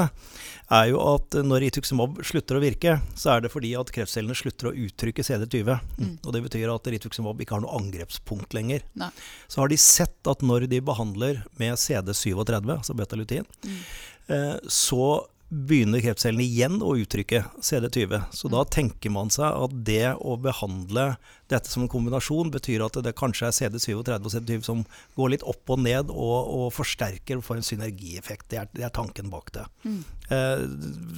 er 0.69 0.89
jo 0.91 0.99
at 1.01 1.37
når 1.45 1.63
rituximab 1.65 2.19
slutter 2.25 2.59
å 2.59 2.61
virke, 2.61 2.99
så 3.17 3.35
er 3.35 3.45
det 3.45 3.51
fordi 3.53 3.73
at 3.79 3.89
kreftcellene 3.93 4.37
slutter 4.37 4.69
å 4.69 4.75
uttrykke 4.77 5.25
CD20. 5.25 5.73
Mm. 5.97 6.15
Og 6.21 6.35
det 6.35 6.43
betyr 6.45 6.73
at 6.73 6.89
rituximab 6.93 7.41
ikke 7.41 7.57
har 7.57 7.65
noe 7.65 7.79
angrepspunkt 7.79 8.53
lenger. 8.57 8.85
Nei. 8.99 9.09
Så 9.49 9.63
har 9.63 9.73
de 9.73 9.79
sett 9.81 10.29
at 10.29 10.45
når 10.45 10.69
de 10.69 10.83
behandler 10.85 11.41
med 11.61 11.81
CD37, 11.81 12.45
altså 12.77 12.97
betalutin, 12.97 13.47
mm. 13.65 13.79
Eh, 14.25 14.55
så 14.73 15.27
begynner 15.55 16.03
kreftcellene 16.03 16.43
igjen 16.43 16.81
å 16.83 16.95
uttrykke 16.99 17.43
CD20. 17.63 18.17
Så 18.35 18.51
da 18.51 18.63
tenker 18.67 19.13
man 19.13 19.31
seg 19.33 19.47
at 19.47 19.75
det 19.87 20.15
å 20.19 20.35
behandle 20.41 21.13
dette 21.51 21.69
som 21.71 21.85
en 21.85 21.91
kombinasjon 21.91 22.51
betyr 22.53 22.83
at 22.85 22.99
det 23.05 23.15
kanskje 23.17 23.49
er 23.49 23.55
CD37 23.55 23.95
og 24.01 24.33
CD20 24.33 24.67
som 24.67 24.83
går 25.15 25.35
litt 25.35 25.47
opp 25.47 25.75
og 25.75 25.81
ned 25.85 26.11
og, 26.13 26.51
og 26.59 26.67
forsterker 26.75 27.39
og 27.39 27.47
får 27.47 27.61
en 27.61 27.69
synergieffekt. 27.69 28.49
Det 28.51 28.61
er, 28.61 28.69
det 28.75 28.87
er 28.87 28.93
tanken 28.95 29.31
bak 29.33 29.53
det. 29.55 29.65
Mm. 29.85 29.99
Eh, 30.35 30.67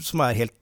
som 0.06 0.26
er 0.26 0.40
helt 0.44 0.58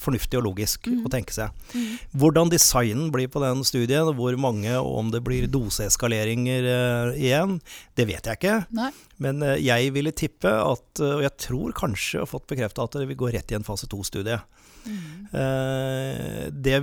fornuftig 0.00 0.38
og 0.40 0.44
logisk 0.48 0.86
Mm. 0.90 1.04
å 1.06 1.10
tenke 1.10 1.32
seg. 1.32 1.50
Mm. 1.72 1.98
Hvordan 2.18 2.50
designen 2.50 3.10
blir 3.14 3.28
på 3.28 3.40
den 3.40 3.62
studien, 3.64 4.10
hvor 4.14 4.36
mange 4.36 4.72
og 4.76 4.98
om 4.98 5.10
det 5.10 5.22
blir 5.24 5.46
doseeskaleringer 5.46 6.64
eh, 6.64 7.20
igjen, 7.20 7.60
det 7.96 8.06
vet 8.08 8.24
jeg 8.26 8.38
ikke. 8.40 8.66
Nei. 8.74 8.90
Men 9.18 9.42
eh, 9.42 9.56
jeg 9.62 9.92
ville 9.94 10.12
tippe 10.12 10.50
at, 10.50 11.00
eh, 11.00 11.16
og 11.18 11.22
jeg 11.22 11.36
tror 11.38 11.72
kanskje 11.72 12.18
jeg 12.18 12.24
har 12.26 12.32
fått 12.32 12.48
bekrefta 12.50 12.84
at 12.84 12.98
det 12.98 13.08
vil 13.08 13.16
gå 13.16 13.32
rett 13.32 13.52
i 13.52 13.58
en 13.58 13.64
fase 13.66 13.88
to-studie. 13.90 14.40
Mm. 14.84 15.24
Eh, 15.34 16.50
det 16.52 16.78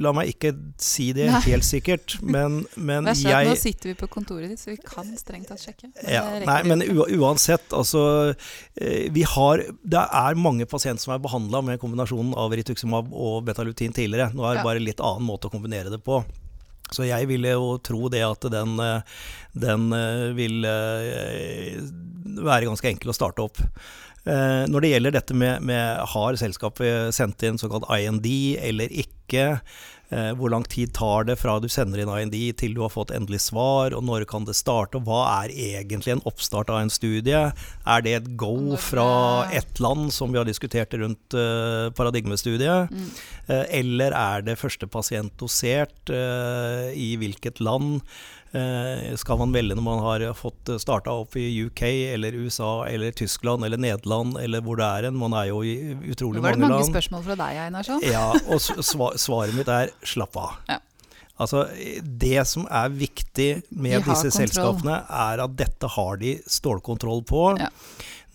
La 0.00 0.12
meg 0.16 0.30
ikke 0.32 0.50
si 0.80 1.10
det 1.16 1.26
Nei. 1.30 1.40
helt 1.46 1.66
sikkert, 1.66 2.16
men, 2.24 2.62
men 2.76 3.04
det 3.08 3.14
er 3.28 3.42
at 3.42 3.50
nå 3.50 3.56
sitter 3.60 3.92
vi 3.92 3.94
på 4.00 4.08
kontoret 4.12 4.48
ditt, 4.52 4.60
så 4.62 4.72
vi 4.72 4.78
kan 4.80 5.08
strengt 5.20 5.48
tatt 5.50 5.60
sjekke. 5.62 5.90
Men 5.92 6.12
ja, 6.14 6.22
nei, 6.48 6.58
men 6.68 6.84
uansett, 7.20 7.66
altså 7.76 8.02
eh, 8.32 9.08
Vi 9.12 9.24
har 9.28 9.62
Det 9.82 10.02
er 10.02 10.38
mange 10.40 10.66
pasienter 10.70 11.02
som 11.04 11.14
er 11.16 11.22
behandla 11.24 11.62
med 11.66 11.80
kombinasjonen 11.82 12.32
av 12.38 12.52
rituximab 12.56 13.10
og 13.12 13.44
betalutin 13.48 13.92
tidligere. 13.96 14.30
Nå 14.34 14.44
er 14.46 14.56
det 14.58 14.62
Ja. 14.64 14.68
bare 14.70 14.82
litt 14.84 15.00
annen 15.04 15.26
måte 15.28 15.48
å 15.48 15.52
kombinere 15.52 15.92
det 15.92 16.00
på. 16.04 16.22
Så 16.90 17.04
jeg 17.06 17.28
ville 17.30 17.52
jo 17.54 17.76
tro 17.86 18.08
det 18.10 18.22
at 18.26 18.48
den, 18.50 18.74
eh, 18.80 19.02
den 19.54 19.90
vil 20.34 20.64
være 22.40 22.66
ganske 22.68 22.88
enkel 22.90 23.12
å 23.12 23.16
starte 23.16 23.44
opp. 23.44 23.60
Eh, 24.28 24.66
Når 24.68 24.84
det 24.84 24.92
gjelder 24.94 25.16
dette 25.16 25.36
med, 25.36 25.64
med 25.64 26.02
har 26.12 26.40
selskapet 26.40 27.14
sendt 27.16 27.42
inn 27.46 27.60
såkalt 27.60 27.88
IND 27.88 28.26
eller 28.60 28.92
ikke, 28.92 29.46
eh, 30.12 30.30
hvor 30.36 30.52
lang 30.52 30.66
tid 30.68 30.92
tar 30.96 31.24
det 31.24 31.38
fra 31.40 31.54
du 31.62 31.68
sender 31.72 32.02
inn 32.02 32.12
IND 32.12 32.36
til 32.60 32.74
du 32.76 32.82
har 32.84 32.92
fått 32.92 33.14
endelig 33.16 33.40
svar, 33.46 33.94
og 33.96 34.04
når 34.04 34.26
kan 34.28 34.44
det 34.44 34.58
starte, 34.58 35.00
og 35.00 35.08
hva 35.08 35.22
er 35.44 35.54
egentlig 35.54 36.16
en 36.16 36.24
oppstart 36.28 36.68
av 36.68 36.82
en 36.82 36.92
studie? 36.92 37.46
Er 37.86 38.04
det 38.04 38.16
et 38.18 38.32
go 38.40 38.76
fra 38.76 39.48
ett 39.56 39.80
land, 39.80 40.10
som 40.12 40.32
vi 40.32 40.40
har 40.42 40.48
diskutert 40.48 40.92
rundt 41.00 41.36
eh, 41.38 41.88
paradigmestudiet? 41.96 42.92
Mm. 42.92 43.08
Eller 43.50 44.14
er 44.14 44.44
det 44.46 44.60
første 44.60 44.86
pasient 44.86 45.32
dosert? 45.40 46.10
I 46.10 47.08
hvilket 47.18 47.58
land? 47.58 48.04
Eh, 48.52 49.14
Skal 49.20 49.38
man 49.38 49.52
velge 49.54 49.76
når 49.78 49.84
man 49.86 50.00
har 50.02 50.24
fått 50.34 50.72
starta 50.82 51.12
opp 51.22 51.36
i 51.38 51.44
UK 51.68 51.82
eller 52.16 52.34
USA 52.34 52.84
eller 52.90 53.12
Tyskland 53.14 53.64
eller 53.64 53.78
Nederland 53.78 54.38
eller 54.42 54.60
hvor 54.66 54.76
det 54.80 54.88
er 54.88 55.06
en? 55.06 55.14
Man 55.20 55.32
er 55.38 55.52
jo 55.52 55.60
i 55.62 55.76
Nå 55.94 56.12
utrolig 56.16 56.42
var 56.42 56.56
det 56.56 56.58
mange 56.58 56.72
mange 56.72 56.82
land. 56.82 56.94
spørsmål 56.94 57.22
fra 57.28 57.36
deg, 57.44 57.60
Einarsson. 57.68 58.02
Ja, 58.10 58.24
og 58.50 59.18
svaret 59.22 59.54
mitt 59.54 59.68
er 59.70 59.92
slapp 60.02 60.34
av. 60.36 60.56
Ja. 60.68 60.80
Altså, 61.40 61.62
Det 62.02 62.42
som 62.46 62.66
er 62.68 62.90
viktig 62.92 63.62
med 63.70 64.02
disse 64.04 64.28
kontroll. 64.28 64.34
selskapene, 64.42 64.96
er 65.08 65.40
at 65.46 65.54
dette 65.56 65.88
har 65.88 66.16
de 66.20 66.34
stålkontroll 66.46 67.22
på. 67.24 67.44
Ja. 67.62 67.70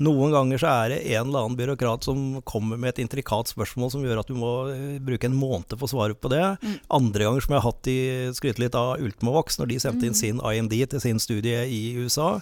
Noen 0.03 0.34
ganger 0.34 0.60
så 0.60 0.67
er 0.67 0.89
det 0.91 0.97
en 1.15 1.29
eller 1.29 1.45
annen 1.45 1.55
byråkrat 1.60 2.03
som 2.03 2.41
kommer 2.43 2.75
med 2.81 2.91
et 2.91 2.99
intrikat 3.05 3.47
spørsmål 3.53 3.93
som 3.93 4.03
gjør 4.03 4.19
at 4.19 4.27
du 4.27 4.36
må 4.36 4.51
eh, 4.73 4.97
bruke 4.99 5.29
en 5.29 5.38
måned 5.39 5.71
på 5.71 5.88
å 5.88 5.91
svare 5.91 6.17
på 6.19 6.31
det. 6.34 6.43
Mm. 6.60 6.73
Andre 6.99 7.27
ganger 7.29 7.45
som 7.45 7.55
jeg 7.55 7.62
har 7.63 7.69
hatt 7.71 7.91
i 7.91 7.99
skryte 8.36 8.63
litt 8.65 8.75
av 8.75 8.99
Ultimovox, 8.99 9.60
når 9.62 9.71
de 9.71 9.79
sendte 9.79 10.10
inn 10.10 10.15
Mm. 10.15 10.19
sin 10.19 10.39
IND 10.43 10.75
til 10.91 10.99
sin 11.01 11.19
studie 11.19 11.63
i 11.67 11.95
USA, 11.95 12.41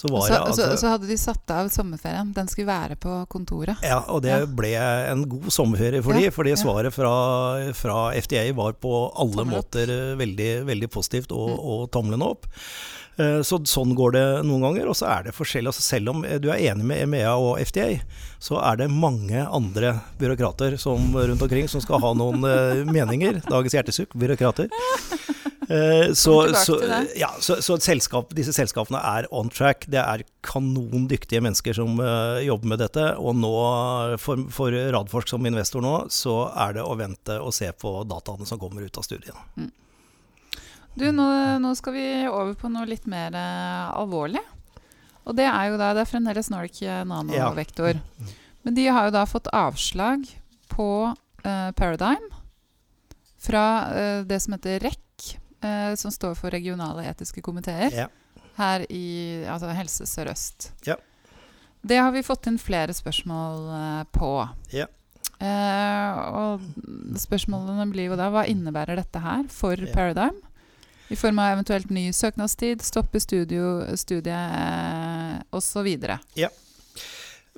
så 0.00 0.08
var 0.08 0.22
så, 0.24 0.32
jeg, 0.32 0.42
altså 0.48 0.68
så 0.80 0.92
hadde 0.94 1.08
de 1.10 1.16
satt 1.20 1.52
av 1.52 1.68
sommerferien. 1.74 2.30
Den 2.36 2.48
skulle 2.48 2.70
være 2.70 2.96
på 3.00 3.18
kontoret. 3.32 3.82
ja, 3.84 3.98
og 4.08 4.22
det 4.24 4.30
Ja. 4.32 4.46
ble 4.46 4.70
en 4.80 5.26
god 5.28 5.50
sommerferie 5.52 6.00
for 6.02 6.16
Ja, 6.16 6.20
de, 6.30 6.30
fordi 6.38 6.54
ja. 6.54 6.60
svaret 6.62 6.94
fra, 6.96 7.12
fra 7.76 7.98
FDA 8.16 8.46
var 8.56 8.72
på 8.80 8.94
alle 9.14 9.42
Tommel 9.44 9.58
måter 9.58 9.92
eh, 9.92 10.16
veldig, 10.16 10.50
veldig 10.70 10.90
positivt 10.90 11.32
og, 11.36 11.50
Mm. 11.50 11.60
og 11.74 11.90
tommelen 11.92 12.22
opp. 12.24 12.46
Eh, 13.18 13.42
Så 13.44 13.58
sånn 13.68 13.92
går 13.98 14.12
det 14.16 14.24
noen 14.48 14.62
ganger, 14.64 14.88
og 14.88 14.96
så 14.96 15.06
er 15.10 15.24
det 15.24 15.34
forskjellig. 15.36 15.66
Altså 15.68 15.82
selv 15.84 16.08
om 16.14 16.22
du 16.22 16.48
er 16.48 16.62
enig 16.70 16.84
med 16.88 17.02
EMEA 17.04 17.34
og 17.36 17.58
FDA, 17.60 18.00
så 18.40 18.56
er 18.62 18.76
det 18.80 18.88
mange 18.90 19.42
andre 19.52 20.00
byråkrater 20.18 20.78
som, 20.80 21.12
rundt 21.12 21.42
omkring 21.42 21.68
som 21.68 21.82
skal 21.84 22.00
ha 22.00 22.14
noen 22.14 22.40
eh, 22.48 22.84
meninger. 22.88 23.42
Dagens 23.50 23.74
hjertesukk, 23.76 24.14
byråkrater. 24.16 24.70
Eh, 25.70 26.12
Så, 26.18 26.54
så, 26.54 26.76
ja, 27.14 27.28
så, 27.38 27.60
så 27.62 27.76
selskap, 27.78 28.32
disse 28.34 28.52
selskapene 28.56 28.98
er 29.06 29.28
on 29.30 29.50
track. 29.52 29.86
Det 29.90 30.00
er 30.02 30.24
kanondyktige 30.42 31.42
mennesker 31.44 31.76
som 31.76 32.00
eh, 32.02 32.40
jobber 32.48 32.72
med 32.72 32.82
dette. 32.82 33.04
Og 33.22 33.36
nå, 33.38 33.52
for, 34.18 34.42
for 34.50 34.74
Radforsk 34.74 35.30
som 35.30 35.46
investor 35.46 35.84
nå, 35.84 35.94
så 36.10 36.48
er 36.66 36.74
det 36.80 36.82
å 36.86 36.96
vente 36.98 37.38
og 37.38 37.54
se 37.54 37.70
på 37.70 38.00
dataene 38.10 38.48
som 38.48 38.58
kommer 38.58 38.82
ut 38.82 38.98
av 38.98 39.06
studien. 39.06 39.70
Du, 40.98 41.06
nå, 41.14 41.28
nå 41.62 41.70
skal 41.78 41.94
vi 41.94 42.06
over 42.26 42.56
på 42.58 42.70
noe 42.72 42.88
litt 42.90 43.06
mer 43.06 43.36
uh, 43.38 43.94
alvorlig. 43.94 44.42
Og 45.28 45.36
det 45.38 45.46
er 45.46 45.68
jo 45.70 45.76
da 45.78 45.92
Det 45.94 46.02
er 46.02 46.08
fremdeles 46.10 46.48
Nordic 46.50 46.80
nanovektor. 46.82 47.94
nanovektor. 47.94 48.38
Men 48.66 48.74
de 48.74 48.88
har 48.90 49.06
jo 49.06 49.14
da 49.14 49.22
fått 49.28 49.46
avslag 49.54 50.26
på 50.72 50.88
uh, 51.14 51.70
Paradigm 51.78 52.26
fra 53.40 53.64
uh, 53.86 54.18
det 54.26 54.40
som 54.42 54.56
heter 54.56 54.82
REC, 54.82 55.36
eh, 55.62 55.94
som 55.96 56.10
står 56.10 56.34
for 56.38 56.50
regionale 56.50 57.04
etiske 57.10 57.42
komiteer, 57.42 57.92
Ja. 57.92 58.08
her 58.56 58.86
i 58.90 59.44
altså 59.48 59.72
Helse 59.74 60.04
Sør-Øst. 60.06 60.70
Ja. 60.86 60.96
Det 61.82 61.96
har 61.96 62.10
vi 62.12 62.22
fått 62.22 62.46
inn 62.46 62.58
flere 62.58 62.92
spørsmål 62.92 63.68
eh, 63.76 64.04
på. 64.12 64.48
Ja. 64.72 64.86
Eh, 65.40 66.18
og 66.36 66.60
spørsmålene 67.16 67.86
blir 67.92 68.10
jo 68.10 68.16
da 68.20 68.28
hva 68.30 68.42
innebærer 68.46 68.96
dette 69.00 69.18
her 69.24 69.44
for 69.48 69.76
Ja. 69.80 69.92
Paradigm? 69.94 70.36
I 71.10 71.16
form 71.16 71.38
av 71.42 71.56
eventuelt 71.56 71.90
ny 71.90 72.12
søknadstid, 72.12 72.82
stoppe 72.86 73.18
studio, 73.20 73.80
studiet 73.96 74.28
eh, 74.30 75.40
osv. 75.52 75.88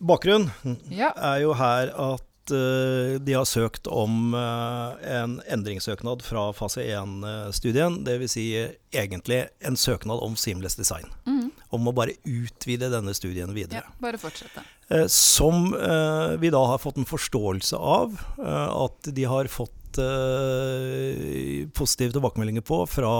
Bakgrunn 0.00 0.50
Ja. 0.90 1.10
er 1.16 1.40
jo 1.42 1.52
her 1.54 1.90
at 1.92 2.22
eh, 2.50 3.18
de 3.22 3.34
har 3.36 3.44
søkt 3.46 3.86
om 3.86 4.32
eh, 4.34 5.12
en 5.20 5.36
endringssøknad 5.52 6.22
fra 6.26 6.48
fase 6.56 6.82
1-studien. 6.82 8.00
Dvs. 8.06 8.32
Si, 8.34 8.46
eh, 8.58 8.72
egentlig 8.92 9.44
en 9.60 9.76
søknad 9.76 10.18
om 10.24 10.34
seamless 10.36 10.74
design. 10.76 11.06
Mm. 11.26 11.50
Om 11.72 11.88
å 11.88 11.92
bare 11.96 12.16
utvide 12.28 12.90
denne 12.92 13.14
studien 13.14 13.52
videre. 13.54 13.84
ja. 13.84 13.94
Bare 14.02 14.18
fortsette. 14.18 14.64
Eh, 14.90 15.06
Som 15.06 15.74
eh, 15.78 16.34
vi 16.42 16.50
da 16.50 16.64
har 16.72 16.78
fått 16.82 16.98
en 16.98 17.06
forståelse 17.08 17.76
av 17.78 18.18
eh, 18.38 18.68
at 18.84 19.12
de 19.14 19.24
har 19.24 19.46
fått 19.52 20.00
eh, 20.02 21.68
positive 21.76 22.12
tilbakemeldinger 22.16 22.64
på 22.66 22.82
fra 22.90 23.12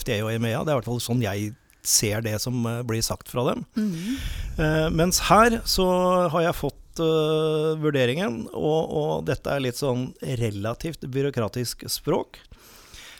FDA 0.00 0.22
og 0.24 0.32
EMEA. 0.34 0.64
Det 0.64 0.72
er 0.72 0.76
i 0.76 0.80
hvert 0.80 0.90
fall 0.90 1.00
sånn 1.04 1.22
jeg 1.24 1.54
ser 1.86 2.24
det 2.26 2.36
som 2.42 2.64
eh, 2.66 2.80
blir 2.86 3.04
sagt 3.06 3.30
fra 3.30 3.44
dem. 3.52 3.64
Eh, 4.58 4.88
mens 4.90 5.20
her 5.30 5.60
så 5.68 5.86
har 6.32 6.48
jeg 6.48 6.58
fått 6.58 6.80
eh, 7.02 7.76
vurderingen, 7.82 8.46
og, 8.52 8.92
og 9.00 9.24
dette 9.28 9.50
er 9.52 9.60
litt 9.64 9.78
sånn 9.80 10.08
relativt 10.40 11.00
byråkratisk 11.10 11.86
språk. 11.90 12.38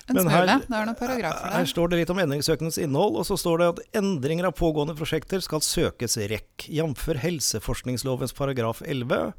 En 0.08 0.14
Men 0.20 0.28
her- 0.30 0.46
Det 0.46 0.70
er 0.70 0.84
noen 0.86 0.94
paragrafer 0.94 1.50
Her 1.50 1.64
står 1.66 1.88
det 1.90 1.96
litt 1.98 2.10
om 2.14 2.18
endringssøknadens 2.22 2.78
innhold, 2.78 3.16
og 3.18 3.24
så 3.26 3.34
står 3.36 3.58
det 3.58 3.68
at 3.72 3.80
endringer 4.02 4.46
av 4.46 4.52
pågående 4.54 4.94
prosjekter 4.94 5.42
skal 5.42 5.58
søkes 5.60 6.14
REC, 6.16 6.68
jf. 6.70 7.06
helseforskningslovens 7.18 8.32
paragraf 8.32 8.82
11. 8.86 9.32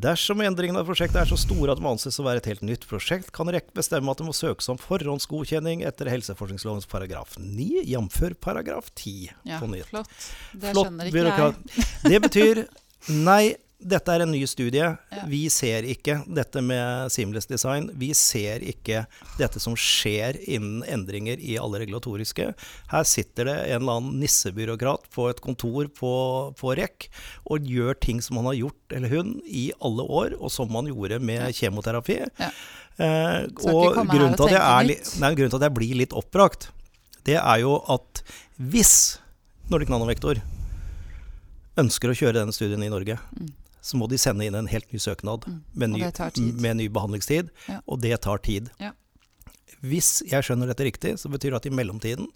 Dersom 0.00 0.38
endringene 0.46 0.78
av 0.78 0.86
prosjektet 0.86 1.18
er 1.18 1.26
så 1.26 1.34
store 1.36 1.72
at 1.72 1.80
det 1.80 1.82
må 1.82 1.90
anses 1.96 2.14
å 2.22 2.24
være 2.24 2.38
et 2.38 2.46
helt 2.46 2.62
nytt 2.62 2.84
prosjekt, 2.86 3.32
kan 3.34 3.50
REC 3.50 3.72
bestemme 3.74 4.08
at 4.12 4.18
det 4.22 4.26
må 4.28 4.32
søkes 4.32 4.68
om 4.70 4.78
forhåndsgodkjenning 4.78 5.82
etter 5.82 6.06
helseforskningslovens 6.06 6.86
paragraf 6.86 7.34
9, 7.42 7.82
jf. 7.90 8.20
paragraf 8.40 8.92
10 8.94 9.32
Ja, 9.42 9.58
på 9.58 9.66
nytt. 9.66 9.90
flott. 9.90 10.06
Det 10.54 10.70
Flott 10.70 10.86
skjønner 10.86 11.10
ikke 11.10 11.34
jeg. 11.34 11.88
Det 12.06 12.22
betyr 12.22 12.62
nei, 13.08 13.56
dette 13.80 14.12
er 14.12 14.22
en 14.24 14.32
ny 14.32 14.42
studie. 14.48 14.84
Ja. 14.84 15.22
Vi 15.28 15.40
ser 15.52 15.86
ikke 15.88 16.18
dette 16.28 16.60
med 16.64 17.08
seamless 17.12 17.48
design. 17.48 17.88
Vi 17.96 18.10
ser 18.16 18.60
ikke 18.66 19.06
dette 19.38 19.62
som 19.62 19.76
skjer 19.78 20.36
innen 20.44 20.84
endringer 20.84 21.40
i 21.40 21.56
alle 21.60 21.80
regulatoriske. 21.82 22.50
Her 22.92 23.08
sitter 23.08 23.48
det 23.48 23.56
en 23.56 23.80
eller 23.80 24.02
annen 24.02 24.20
nissebyråkrat 24.20 25.08
på 25.14 25.30
et 25.30 25.40
kontor 25.44 25.88
på, 25.96 26.12
på 26.60 26.74
REC 26.76 27.08
og 27.48 27.72
gjør 27.72 27.96
ting 28.04 28.20
som 28.24 28.42
han 28.42 28.50
har 28.50 28.60
gjort, 28.60 28.80
eller 28.96 29.16
hun, 29.16 29.32
i 29.48 29.70
alle 29.80 30.04
år, 30.04 30.36
og 30.36 30.52
som 30.52 30.70
man 30.72 30.90
gjorde 30.90 31.22
med 31.24 31.48
kjemoterapi. 31.56 32.20
Ja. 32.28 32.52
Eh, 33.00 33.48
og 33.72 33.96
grunnen 34.10 34.36
til, 34.36 34.52
er 34.52 34.84
nei, 34.84 35.32
grunnen 35.32 35.48
til 35.48 35.60
at 35.62 35.68
jeg 35.70 35.76
blir 35.78 35.96
litt 36.02 36.16
oppbrakt, 36.16 36.68
det 37.24 37.38
er 37.40 37.62
jo 37.62 37.78
at 37.88 38.20
hvis 38.60 39.20
Nordic 39.72 39.88
Nanovektor 39.92 40.40
ønsker 41.78 42.10
å 42.10 42.16
kjøre 42.16 42.40
denne 42.40 42.52
studien 42.52 42.82
i 42.82 42.88
Norge, 42.88 43.18
Mm. 43.38 43.52
så 43.82 43.96
må 43.96 44.08
de 44.08 44.16
sende 44.18 44.44
inn 44.44 44.54
en 44.54 44.66
helt 44.66 44.92
ny 44.92 44.98
søknad 44.98 45.46
Mm. 45.46 45.60
med, 45.74 45.90
ny, 45.90 46.52
med 46.60 46.76
ny 46.76 46.88
behandlingstid, 46.88 47.50
Ja. 47.68 47.80
og 47.86 48.00
det 48.00 48.20
tar 48.22 48.38
tid. 48.38 48.70
Ja. 48.80 48.92
Hvis 49.82 50.22
jeg 50.28 50.42
skjønner 50.44 50.66
dette 50.66 50.84
riktig, 50.84 51.14
så 51.18 51.30
betyr 51.30 51.50
det 51.52 51.56
at 51.56 51.66
i 51.66 51.70
mellomtiden 51.70 52.26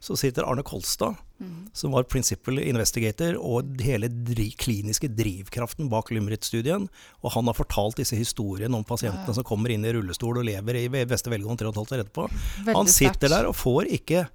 så 0.00 0.16
sitter 0.16 0.44
Arne 0.46 0.62
Kolstad, 0.62 1.16
mm. 1.42 1.68
som 1.74 1.90
var 1.92 2.04
principal 2.04 2.58
investigator 2.58 3.34
og 3.36 3.76
hele 3.80 4.08
dri 4.08 4.50
kliniske 4.56 5.08
drivkraften 5.14 5.90
bak 5.90 6.08
Lymrit-studien, 6.10 6.88
og 7.22 7.32
han 7.32 7.46
har 7.46 7.54
fortalt 7.54 7.96
disse 7.96 8.16
historiene 8.16 8.74
om 8.74 8.84
pasientene 8.84 9.26
Ja. 9.26 9.32
som 9.32 9.44
kommer 9.44 9.70
inn 9.70 9.84
i 9.84 9.92
rullestol 9.92 10.38
og 10.38 10.44
lever 10.44 10.74
i 10.84 10.88
beste 11.04 11.28
velgående 11.28 11.58
tre 11.58 11.68
og 11.68 11.74
et 11.74 11.80
halvt 11.82 11.92
år 11.92 12.04
etterpå. 12.04 12.30
Veldig 12.64 12.74
Han 12.76 12.86
sitter 12.86 13.28
der 13.28 13.46
og 13.46 13.54
får 13.56 13.90
ikke 13.90 14.28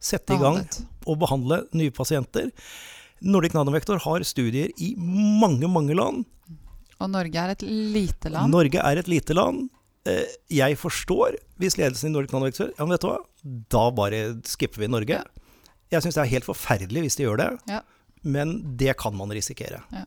sette 0.00 0.30
i 0.34 0.38
gang 0.38 0.66
og 1.06 1.18
behandle 1.18 1.66
nye 1.74 1.90
pasienter. 1.90 2.50
Nordic 3.22 3.54
Nanovektor 3.56 3.98
har 4.04 4.24
studier 4.26 4.70
i 4.78 4.92
mange, 4.98 5.66
mange 5.70 5.94
land. 5.98 6.24
Og 7.00 7.10
Norge 7.10 7.38
er 7.38 7.52
et 7.54 7.62
lite 7.62 8.30
land. 8.30 8.50
Norge 8.52 8.78
er 8.82 8.98
et 9.02 9.08
lite 9.10 9.34
land. 9.36 9.68
Eh, 10.06 10.24
Jeg 10.50 10.76
forstår 10.78 11.36
hvis 11.58 11.76
ledelsen 11.78 12.10
i 12.10 12.14
Nordic 12.14 12.32
Nanovektor 12.32 12.70
Ja, 12.78 12.84
men 12.84 12.94
vet 12.94 13.02
du 13.02 13.08
hva? 13.10 13.18
Da 13.70 13.90
bare 13.94 14.20
skipper 14.46 14.80
vi 14.84 14.88
Norge. 14.90 15.18
Ja. 15.18 15.24
Jeg 15.90 16.02
syns 16.04 16.14
det 16.18 16.22
er 16.26 16.32
helt 16.34 16.44
forferdelig 16.46 17.02
hvis 17.06 17.16
de 17.16 17.24
gjør 17.24 17.38
det, 17.40 17.50
Ja. 17.70 17.80
men 18.22 18.76
det 18.76 18.96
kan 18.98 19.14
man 19.16 19.30
risikere. 19.30 19.82
Ja. 19.92 20.04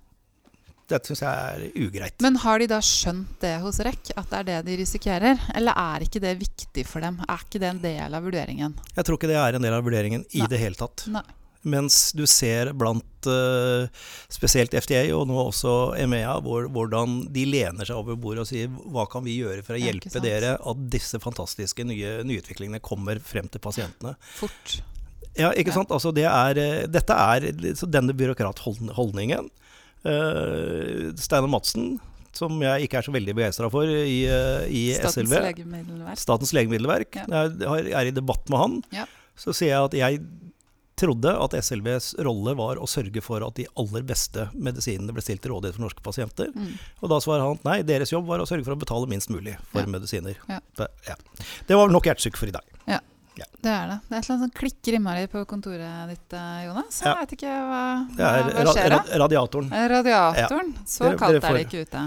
Dette 0.91 1.07
syns 1.07 1.21
jeg 1.23 1.31
er 1.31 1.85
ugreit. 1.87 2.19
Men 2.21 2.35
har 2.43 2.59
de 2.59 2.67
da 2.67 2.79
skjønt 2.83 3.39
det 3.39 3.53
hos 3.63 3.79
REC, 3.79 4.11
at 4.17 4.27
det 4.29 4.39
er 4.39 4.43
det 4.43 4.57
de 4.67 4.75
risikerer? 4.83 5.39
Eller 5.55 5.71
er 5.79 6.03
ikke 6.03 6.19
det 6.19 6.33
viktig 6.41 6.83
for 6.85 6.99
dem? 6.99 7.21
Er 7.29 7.37
ikke 7.45 7.59
det 7.63 7.69
en 7.69 7.79
del 7.81 8.13
av 8.13 8.23
vurderingen? 8.27 8.75
Jeg 8.97 9.05
tror 9.07 9.15
ikke 9.17 9.29
det 9.31 9.37
er 9.39 9.55
en 9.55 9.61
del 9.63 9.73
av 9.73 9.83
vurderingen 9.87 10.25
i 10.35 10.39
Nei. 10.43 10.47
det 10.51 10.59
hele 10.59 10.75
tatt. 10.75 11.05
Nei. 11.07 11.23
Mens 11.63 12.11
du 12.17 12.23
ser 12.25 12.71
blant 12.73 13.27
eh, 13.29 13.85
spesielt 14.33 14.73
FDA 14.73 15.03
og 15.13 15.27
nå 15.29 15.35
også 15.51 15.93
EMEA 16.01 16.39
hvor, 16.41 16.65
hvordan 16.73 17.19
de 17.33 17.43
lener 17.45 17.85
seg 17.85 17.99
over 18.01 18.17
bordet 18.17 18.41
og 18.45 18.49
sier 18.49 18.67
hva 18.67 19.05
kan 19.11 19.21
vi 19.27 19.35
gjøre 19.43 19.61
for 19.63 19.77
å 19.77 19.81
hjelpe 19.81 20.23
dere 20.23 20.55
at 20.57 20.85
disse 20.89 21.19
fantastiske 21.21 21.85
nye 21.85 22.23
nyutviklingene 22.25 22.81
kommer 22.81 23.19
frem 23.21 23.45
til 23.53 23.61
pasientene. 23.61 24.15
Fort. 24.39 24.79
Ja, 25.37 25.51
ikke 25.53 25.69
Ja. 25.69 25.77
sant? 25.77 25.91
Altså 25.93 26.11
det 26.11 26.25
er, 26.25 26.57
eh, 26.57 26.87
dette 26.87 27.13
er 27.13 27.51
så 27.77 27.85
denne 27.89 28.11
byråkratholdningen. 28.17 29.49
Uh, 30.01 31.11
Steinar 31.15 31.47
Madsen, 31.51 31.99
som 32.33 32.55
jeg 32.63 32.87
ikke 32.87 32.97
er 32.97 33.05
så 33.05 33.13
veldig 33.13 33.35
begeistra 33.37 33.67
for 33.69 33.85
i, 33.85 34.23
eh, 34.25 34.63
i 34.71 34.81
Statens 34.95 35.29
SLV, 35.29 35.35
legemiddelverk. 35.45 36.17
Statens 36.17 36.53
legemiddelverk, 36.57 37.15
Ja. 37.21 37.43
jeg 37.51 37.91
er 37.93 38.07
i 38.07 38.11
debatt 38.15 38.49
med 38.49 38.57
han, 38.59 38.83
Ja. 38.91 39.05
så 39.37 39.53
sier 39.53 39.67
jeg 39.75 39.83
at 39.85 39.91
jeg 39.93 40.21
trodde 41.01 41.33
at 41.43 41.55
SLVs 41.65 42.11
rolle 42.23 42.53
var 42.59 42.79
å 42.81 42.87
sørge 42.89 43.21
for 43.25 43.43
at 43.47 43.57
de 43.59 43.65
aller 43.81 44.05
beste 44.07 44.47
medisinene 44.53 45.11
ble 45.15 45.23
stilt 45.25 45.41
til 45.43 45.51
rådighet 45.55 45.75
for 45.79 45.85
norske 45.87 46.03
pasienter. 46.05 46.51
Mm. 46.55 46.75
Og 47.01 47.09
da 47.11 47.19
svarer 47.23 47.45
han 47.47 47.57
at 47.59 47.65
nei, 47.67 47.79
deres 47.87 48.13
jobb 48.13 48.27
var 48.29 48.39
å 48.43 48.47
sørge 48.49 48.63
for 48.67 48.77
å 48.77 48.81
betale 48.81 49.09
minst 49.11 49.29
mulig 49.33 49.57
for 49.73 49.81
Ja. 49.83 49.89
medisiner. 49.97 50.37
Ja. 50.47 50.59
Det, 50.77 50.87
ja. 51.09 51.15
det 51.67 51.75
var 51.81 51.89
nok 51.93 52.05
hjertesyke 52.11 52.37
for 52.37 52.47
i 52.51 52.55
dag. 52.55 52.67
Det 53.61 53.69
er 53.71 53.87
det. 53.87 53.95
Det 54.09 54.15
er 54.15 54.17
et 54.19 54.25
eller 54.25 54.33
annet 54.35 54.41
som 54.43 54.49
klikker 54.57 54.95
innmari 54.97 55.27
på 55.31 55.41
kontoret 55.47 56.09
ditt, 56.09 56.33
eh, 56.35 56.65
Jonas. 56.65 56.97
Jeg 56.99 57.07
Ja. 57.07 57.13
vet 57.21 57.31
ikke 57.37 57.47
hva, 57.47 57.83
hva, 58.17 58.31
hva 58.51 58.73
skjer 58.75 58.89
ra 58.91 58.97
radiatoren. 59.23 59.69
Radiatoren. 59.71 59.93
Radiatoren. 59.93 60.73
Så 60.85 61.05
Dere- 61.05 61.17
kaldt 61.21 61.43
er 61.47 61.53
det 61.55 61.63
ikke 61.69 61.85
ute. 61.85 62.01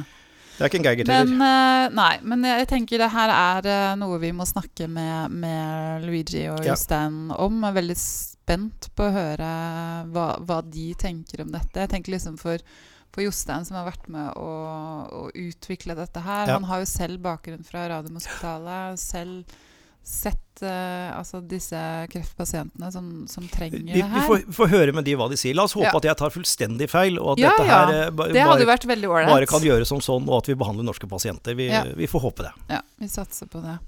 Det 0.54 0.60
er 0.60 0.68
ikke 0.68 0.78
en 0.78 0.84
geiger 0.84 1.04
til 1.08 1.30
Men, 1.32 1.40
eh, 1.42 1.88
nei, 1.96 2.18
men 2.22 2.44
jeg 2.44 2.68
tenker 2.68 2.98
det 2.98 3.10
her 3.10 3.30
er 3.34 3.66
eh, 3.66 3.94
noe 3.96 4.18
vi 4.20 4.30
må 4.36 4.44
snakke 4.46 4.86
med, 4.88 5.30
med 5.32 6.04
Luigi 6.04 6.44
og 6.52 6.60
Ja. 6.62 6.74
Jostein 6.74 7.32
om. 7.34 7.62
Veldig 7.62 7.96
spent 8.44 8.90
på 8.96 9.08
å 9.08 9.14
høre 9.14 9.50
hva, 10.12 10.28
hva 10.44 10.60
de 10.62 10.92
tenker 11.00 11.44
om 11.44 11.52
dette. 11.54 11.80
Jeg 11.80 11.92
tenker 11.94 12.14
liksom 12.14 12.36
for, 12.40 12.60
for 13.14 13.24
Jostein 13.24 13.64
som 13.64 13.78
har 13.80 13.88
vært 13.88 14.08
med 14.12 14.36
å, 14.36 14.54
å 15.08 15.22
utvikle 15.32 15.96
dette 15.98 16.24
her. 16.24 16.48
Ja. 16.50 16.58
Han 16.58 16.68
har 16.68 16.84
jo 16.84 16.90
selv 16.90 17.22
bakgrunn 17.24 17.64
fra 17.66 17.88
Radiumhospitalet. 17.94 19.00
Selv 19.00 19.60
sett 20.04 20.60
uh, 20.60 21.16
altså 21.16 21.40
disse 21.48 21.78
kreftpasientene 22.12 22.90
som, 22.92 23.06
som 23.30 23.46
trenger 23.48 23.80
Vi, 23.80 24.02
det 24.02 24.02
vi, 24.04 24.24
får, 24.26 24.42
vi 24.50 24.56
får 24.58 24.68
høre 24.74 24.92
med 24.92 25.06
de 25.08 25.14
hva 25.16 25.30
de 25.32 25.38
sier. 25.40 25.56
La 25.56 25.64
oss 25.64 25.72
håpe 25.78 25.88
Ja. 25.88 25.96
at 25.96 26.08
jeg 26.10 26.20
tar 26.20 26.34
fullstendig 26.34 26.90
feil, 26.92 27.16
og 27.16 27.38
at 27.38 27.40
Ja, 27.46 27.54
dette 27.54 27.70
her 27.70 27.88
uh, 27.88 28.10
ba, 28.12 28.28
det 28.28 28.44
bare, 28.44 29.24
bare 29.32 29.48
kan 29.48 29.64
gjøres 29.64 29.88
som 29.88 30.04
sånn, 30.04 30.28
og 30.28 30.42
at 30.42 30.52
vi 30.52 30.58
behandler 30.60 30.84
norske 30.84 31.08
pasienter. 31.08 31.56
Vi, 31.56 31.72
vi 31.96 32.10
får 32.10 32.26
håpe 32.28 32.44
det. 32.50 32.52
Ja, 32.76 32.84
vi 33.00 33.08
satser 33.08 33.48
på 33.48 33.64
det. 33.64 33.78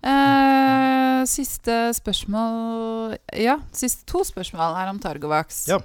Eh, 0.00 0.99
siste 1.28 1.74
spørsmål 1.96 3.16
Ja, 3.36 3.58
siste 3.76 4.06
to 4.08 4.22
spørsmål 4.26 4.76
er 4.80 4.92
om 4.92 5.00
Targovax. 5.02 5.66
Ja. 5.70 5.80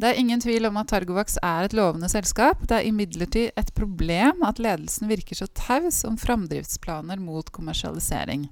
Det 0.00 0.08
er 0.08 0.20
ingen 0.20 0.40
tvil 0.40 0.64
om 0.64 0.78
at 0.80 0.88
Targovax 0.88 1.36
er 1.44 1.66
et 1.66 1.74
lovende 1.76 2.08
selskap. 2.08 2.62
Det 2.64 2.78
er 2.78 2.86
imidlertid 2.88 3.50
et 3.60 3.74
problem 3.76 4.40
at 4.48 4.62
ledelsen 4.62 5.10
virker 5.10 5.36
så 5.36 5.48
taus 5.52 6.04
om 6.08 6.16
framdriftsplaner 6.16 7.20
mot 7.20 7.50
kommersialisering. 7.52 8.46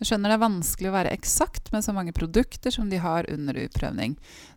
Jeg 0.00 0.08
skjønner 0.08 0.32
det 0.32 0.36
er 0.38 0.46
vanskelig 0.46 0.88
å 0.88 0.94
være 0.94 1.12
eksakt 1.12 1.68
med 1.74 1.84
så 1.84 1.92
mange 1.92 2.14
produkter 2.16 2.72
som 2.72 2.88
de 2.88 2.96
har 3.02 3.28
under 3.28 3.58
utprøvning. 3.60 4.14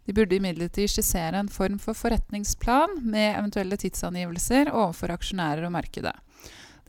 De 0.07 0.15
burde 0.15 0.37
imidlertid 0.37 0.87
skissere 0.93 1.41
en 1.41 1.51
form 1.51 1.75
for 1.83 1.99
forretningsplan 1.99 3.01
med 3.03 3.33
eventuelle 3.33 3.75
tidsangivelser 3.81 4.71
overfor 4.71 5.11
aksjonærer 5.17 5.67
og 5.67 5.75
markedet. 5.75 6.15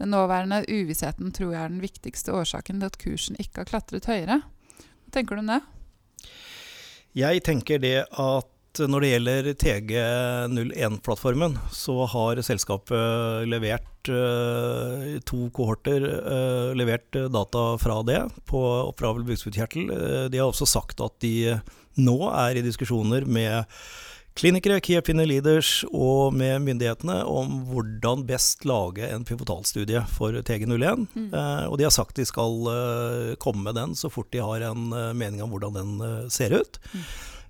Den 0.00 0.10
nåværende 0.14 0.64
uvissheten 0.66 1.30
tror 1.34 1.52
jeg 1.54 1.60
er 1.62 1.70
den 1.72 1.84
viktigste 1.84 2.34
årsaken 2.34 2.80
til 2.80 2.90
at 2.90 2.98
kursen 2.98 3.38
ikke 3.38 3.62
har 3.62 3.70
klatret 3.70 4.08
høyere. 4.10 4.40
Hva 5.04 5.14
tenker 5.14 5.38
du 5.38 5.44
om 5.44 5.52
det? 5.52 5.60
Jeg 7.14 7.44
tenker 7.46 7.78
det 7.78 8.00
at 8.10 8.50
når 8.90 9.04
det 9.04 9.10
gjelder 9.12 9.48
TG01-plattformen, 9.62 11.52
så 11.70 11.94
har 12.10 12.40
selskapet 12.42 13.46
levert 13.46 14.10
eh, 14.10 15.20
to 15.22 15.46
kohorter 15.54 16.02
eh, 16.02 16.72
levert 16.74 17.14
eh, 17.14 17.28
data 17.30 17.62
fra 17.78 18.00
det 18.06 18.18
på 18.50 18.62
oppdravel 18.88 19.22
bukspyttkjertel. 19.28 19.92
De 20.32 20.40
har 20.40 20.50
også 20.50 20.66
sagt 20.66 21.04
at 21.04 21.14
de 21.22 21.54
nå 22.02 22.18
er 22.32 22.58
i 22.58 22.66
diskusjoner 22.66 23.28
med 23.30 23.62
klinikere, 24.34 24.80
key 24.82 24.96
opinion 24.98 25.28
leaders 25.30 25.84
og 25.94 26.34
med 26.34 26.64
myndighetene 26.66 27.20
om 27.28 27.60
hvordan 27.68 28.24
best 28.26 28.64
lage 28.66 29.06
en 29.06 29.26
pivotalstudie 29.26 30.02
for 30.10 30.34
TG01. 30.34 31.04
Mm. 31.14 31.28
Eh, 31.30 31.66
og 31.68 31.78
de 31.78 31.86
har 31.86 31.94
sagt 31.94 32.18
de 32.18 32.26
skal 32.26 32.66
eh, 32.72 33.36
komme 33.42 33.62
med 33.68 33.78
den 33.78 33.94
så 33.98 34.10
fort 34.10 34.32
de 34.34 34.42
har 34.42 34.66
en 34.72 34.90
eh, 34.90 35.12
mening 35.14 35.44
om 35.44 35.54
hvordan 35.54 35.78
den 35.78 36.28
ser 36.34 36.56
ut. 36.58 36.80
Mm. 36.90 37.04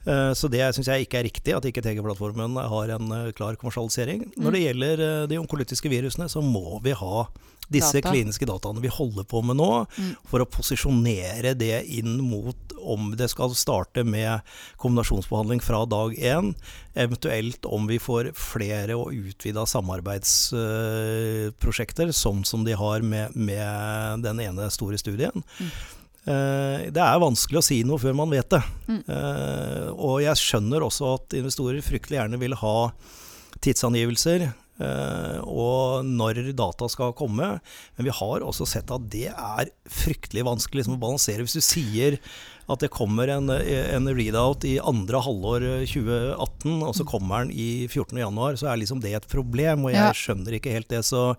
Eh, 0.04 0.32
Så 0.36 0.50
det 0.52 0.60
syns 0.76 0.90
jeg 0.92 1.06
ikke 1.06 1.22
er 1.22 1.28
riktig, 1.30 1.56
at 1.56 1.64
ikke 1.64 1.80
TG-plattformen 1.80 2.60
har 2.60 2.92
en 2.98 3.32
klar 3.32 3.56
kommersialisering. 3.56 4.26
Når 4.36 4.52
det 4.52 4.64
gjelder 4.66 5.04
de 5.32 5.40
onkolytiske 5.40 5.88
virusene, 5.88 6.28
så 6.28 6.44
må 6.44 6.82
vi 6.84 6.92
ha 6.92 7.26
disse 7.70 8.00
Data. 8.00 8.10
kliniske 8.12 8.46
dataene 8.46 8.80
vi 8.82 8.88
holder 8.92 9.24
på 9.24 9.42
med 9.44 9.56
nå, 9.56 9.86
Mm. 9.98 10.16
for 10.28 10.40
å 10.40 10.46
posisjonere 10.46 11.54
det 11.56 11.84
inn 11.88 12.18
mot 12.20 12.56
om 12.84 13.14
det 13.16 13.30
skal 13.30 13.50
starte 13.54 14.04
med 14.04 14.40
kombinasjonsbehandling 14.78 15.62
fra 15.62 15.84
dag 15.86 16.14
én, 16.18 16.54
eventuelt 16.94 17.64
om 17.64 17.86
vi 17.88 17.98
får 17.98 18.32
flere 18.36 18.94
og 18.98 19.12
utvida 19.14 19.64
samarbeidsprosjekter, 20.74 22.12
sånn 22.14 22.44
som 22.46 22.64
de 22.64 22.72
har 22.76 23.00
med, 23.02 23.34
med 23.36 24.22
den 24.24 24.40
ene 24.44 24.70
store 24.70 24.98
studien. 25.00 25.42
Mm. 25.58 25.70
Eh, 26.26 26.90
Det 26.90 27.02
er 27.02 27.18
vanskelig 27.20 27.58
å 27.60 27.64
si 27.64 27.82
noe 27.84 27.98
før 28.00 28.14
man 28.16 28.30
vet 28.32 28.48
det. 28.50 28.62
Mm. 28.88 29.02
Eh, 29.08 29.88
Og 29.94 30.20
jeg 30.22 30.36
skjønner 30.40 30.80
også 30.84 31.14
at 31.14 31.28
investorer 31.36 31.82
fryktelig 31.84 32.18
gjerne 32.20 32.38
vil 32.40 32.54
ha 32.54 32.92
tidsangivelser. 33.60 34.52
Eh, 34.80 35.38
og 35.44 36.04
når 36.06 36.42
data 36.56 36.88
skal 36.90 37.12
komme. 37.18 37.60
Men 37.96 38.08
vi 38.08 38.10
har 38.14 38.40
også 38.46 38.66
sett 38.66 38.90
at 38.94 39.06
det 39.12 39.28
er 39.34 39.70
fryktelig 39.86 40.44
vanskelig 40.46 40.82
liksom, 40.82 40.98
å 40.98 41.02
balansere. 41.06 41.44
Hvis 41.46 41.58
du 41.58 41.64
sier 41.64 42.18
at 42.64 42.80
det 42.80 42.88
kommer 42.88 43.28
en, 43.28 43.50
en 43.52 44.06
readout 44.16 44.64
i 44.64 44.78
andre 44.80 45.18
halvår 45.20 45.66
2018, 45.84 46.78
og 46.86 46.94
så 46.96 47.04
kommer 47.04 47.42
den 47.44 47.50
i 47.52 47.84
14.1, 47.92 48.56
så 48.56 48.70
er 48.72 48.78
liksom 48.80 49.02
det 49.04 49.12
et 49.18 49.26
problem. 49.28 49.84
Og 49.84 49.92
jeg 49.92 50.00
Ja. 50.00 50.12
skjønner 50.16 50.56
ikke 50.56 50.72
helt 50.72 50.88
det. 50.88 51.02
Så, 51.04 51.36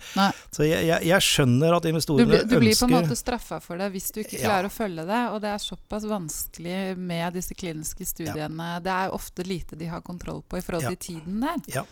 så 0.54 0.68
jeg, 0.68 0.86
jeg, 0.86 1.02
jeg 1.10 1.26
skjønner 1.26 1.74
at 1.80 1.88
investorene 1.90 2.30
ønsker 2.30 2.54
du 2.54 2.60
blir 2.62 2.78
på 2.78 2.86
en 2.92 2.94
måte 3.00 3.18
straffa 3.18 3.58
for 3.60 3.82
det 3.82 3.90
hvis 3.96 4.12
du 4.14 4.22
ikke 4.22 4.38
Ja. 4.38 4.46
klarer 4.52 4.70
å 4.70 4.76
følge 4.78 5.08
det. 5.10 5.24
Og 5.34 5.42
det 5.42 5.50
er 5.56 5.66
såpass 5.66 6.06
vanskelig 6.06 6.80
med 6.98 7.34
disse 7.34 7.58
kliniske 7.58 8.06
studiene. 8.06 8.70
Det 8.86 8.94
er 8.94 9.10
ofte 9.18 9.42
lite 9.50 9.76
de 9.82 9.90
har 9.90 10.06
kontroll 10.06 10.44
på 10.46 10.62
i 10.62 10.62
forhold 10.62 10.84
Ja. 10.86 10.94
til 10.94 11.18
tiden 11.18 11.42
der. 11.42 11.86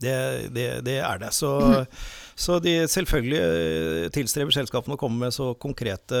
Det, 0.00 0.48
det, 0.52 0.84
det 0.84 0.98
er 1.00 1.18
det. 1.18 1.30
Så, 1.32 1.48
mm. 1.60 1.84
så 2.36 2.58
de 2.60 2.72
selvfølgelig 2.90 3.38
eh, 3.40 4.08
tilstreber 4.12 4.52
selskapene 4.52 4.96
å 4.96 5.00
komme 5.00 5.24
med 5.24 5.32
så 5.34 5.54
konkrete 5.60 6.18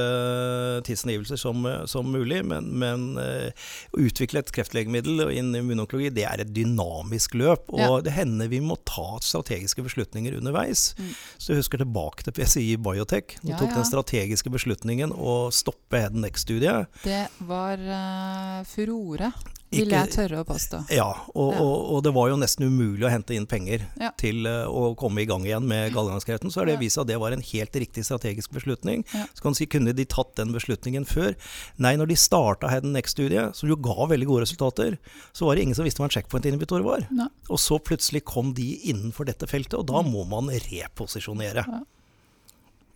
tidsangivelser 0.86 1.40
som, 1.40 1.66
som 1.84 2.08
mulig. 2.08 2.40
Men, 2.48 2.70
men 2.80 3.04
eh, 3.20 3.66
å 3.92 4.00
utvikle 4.06 4.40
et 4.40 4.52
kreftlegemiddel 4.56 5.26
innen 5.28 5.60
immunonkologi, 5.60 6.08
det 6.16 6.24
er 6.28 6.44
et 6.44 6.54
dynamisk 6.56 7.36
løp. 7.36 7.68
Og 7.74 7.82
Ja. 7.82 7.90
det 8.06 8.16
hender 8.16 8.48
vi 8.48 8.62
må 8.64 8.78
ta 8.88 9.18
strategiske 9.22 9.84
beslutninger 9.84 10.38
underveis. 10.38 10.94
Mm. 10.96 11.12
Så 11.36 11.52
du 11.52 11.60
husker 11.60 11.82
tilbake 11.84 12.24
til 12.26 12.36
PCI 12.36 12.70
Biotech. 12.80 13.36
Du 13.42 13.52
Ja, 13.52 13.60
tok 13.60 13.74
ja. 13.74 13.82
den 13.82 13.90
strategiske 13.90 14.52
beslutningen 14.52 15.12
å 15.12 15.50
stoppe 15.52 16.00
Head 16.00 16.16
Next-studiet. 16.16 16.88
Det 17.04 17.26
var 17.44 17.76
uh, 17.76 18.64
furore, 18.68 19.30
vil 19.70 19.90
jeg 19.90 20.10
tørre 20.14 20.40
å 20.42 20.46
påstå. 20.46 20.78
Ja, 20.94 21.08
og, 21.34 21.52
Ja. 21.52 21.60
Og, 21.60 21.76
og 21.96 22.02
det 22.06 22.12
var 22.14 22.28
jo 22.30 22.36
nesten 22.38 22.66
umulig 22.68 23.02
å 23.06 23.10
hente 23.10 23.34
inn 23.34 23.46
penger 23.50 23.82
Ja. 24.00 24.10
til 24.16 24.46
eh, 24.46 24.64
å 24.68 24.94
komme 24.96 25.22
i 25.22 25.26
gang 25.26 25.42
igjen 25.44 25.66
med 25.66 25.92
gallegangskreften. 25.92 26.52
Så 26.52 26.60
har 26.62 26.66
det 26.70 26.78
vist 26.78 26.94
seg 26.96 27.02
at 27.02 27.10
det 27.10 27.18
var 27.20 27.32
en 27.34 27.42
helt 27.42 27.72
riktig 27.74 28.04
strategisk 28.06 28.52
beslutning. 28.54 29.04
Ja. 29.12 29.26
Så 29.34 29.42
kan 29.42 29.54
si, 29.58 29.66
Kunne 29.66 29.92
de 29.92 30.04
tatt 30.04 30.36
den 30.36 30.52
beslutningen 30.54 31.04
før? 31.04 31.34
Nei, 31.82 31.96
når 31.96 32.06
de 32.12 32.16
starta 32.16 32.70
Head 32.70 32.86
Next-studiet, 32.86 33.56
som 33.58 33.68
jo 33.68 33.76
ga 33.76 34.06
veldig 34.06 34.26
gode 34.30 34.46
resultater, 34.46 34.98
så 35.34 35.46
var 35.46 35.56
det 35.56 35.62
ingen 35.66 35.74
som 35.74 35.84
visste 35.84 36.00
hva 36.00 36.06
en 36.08 36.14
checkpoint-inhibitor 36.14 36.84
var. 36.86 37.06
Ne. 37.10 37.26
Og 37.50 37.58
så 37.58 37.80
plutselig 37.82 38.22
kom 38.24 38.54
de 38.54 38.70
innenfor 38.86 39.26
dette 39.26 39.46
feltet, 39.50 39.74
og 39.74 39.86
da 39.90 40.02
må 40.06 40.24
man 40.30 40.48
reposisjonere. 40.48 41.66
Ja. 41.66 41.82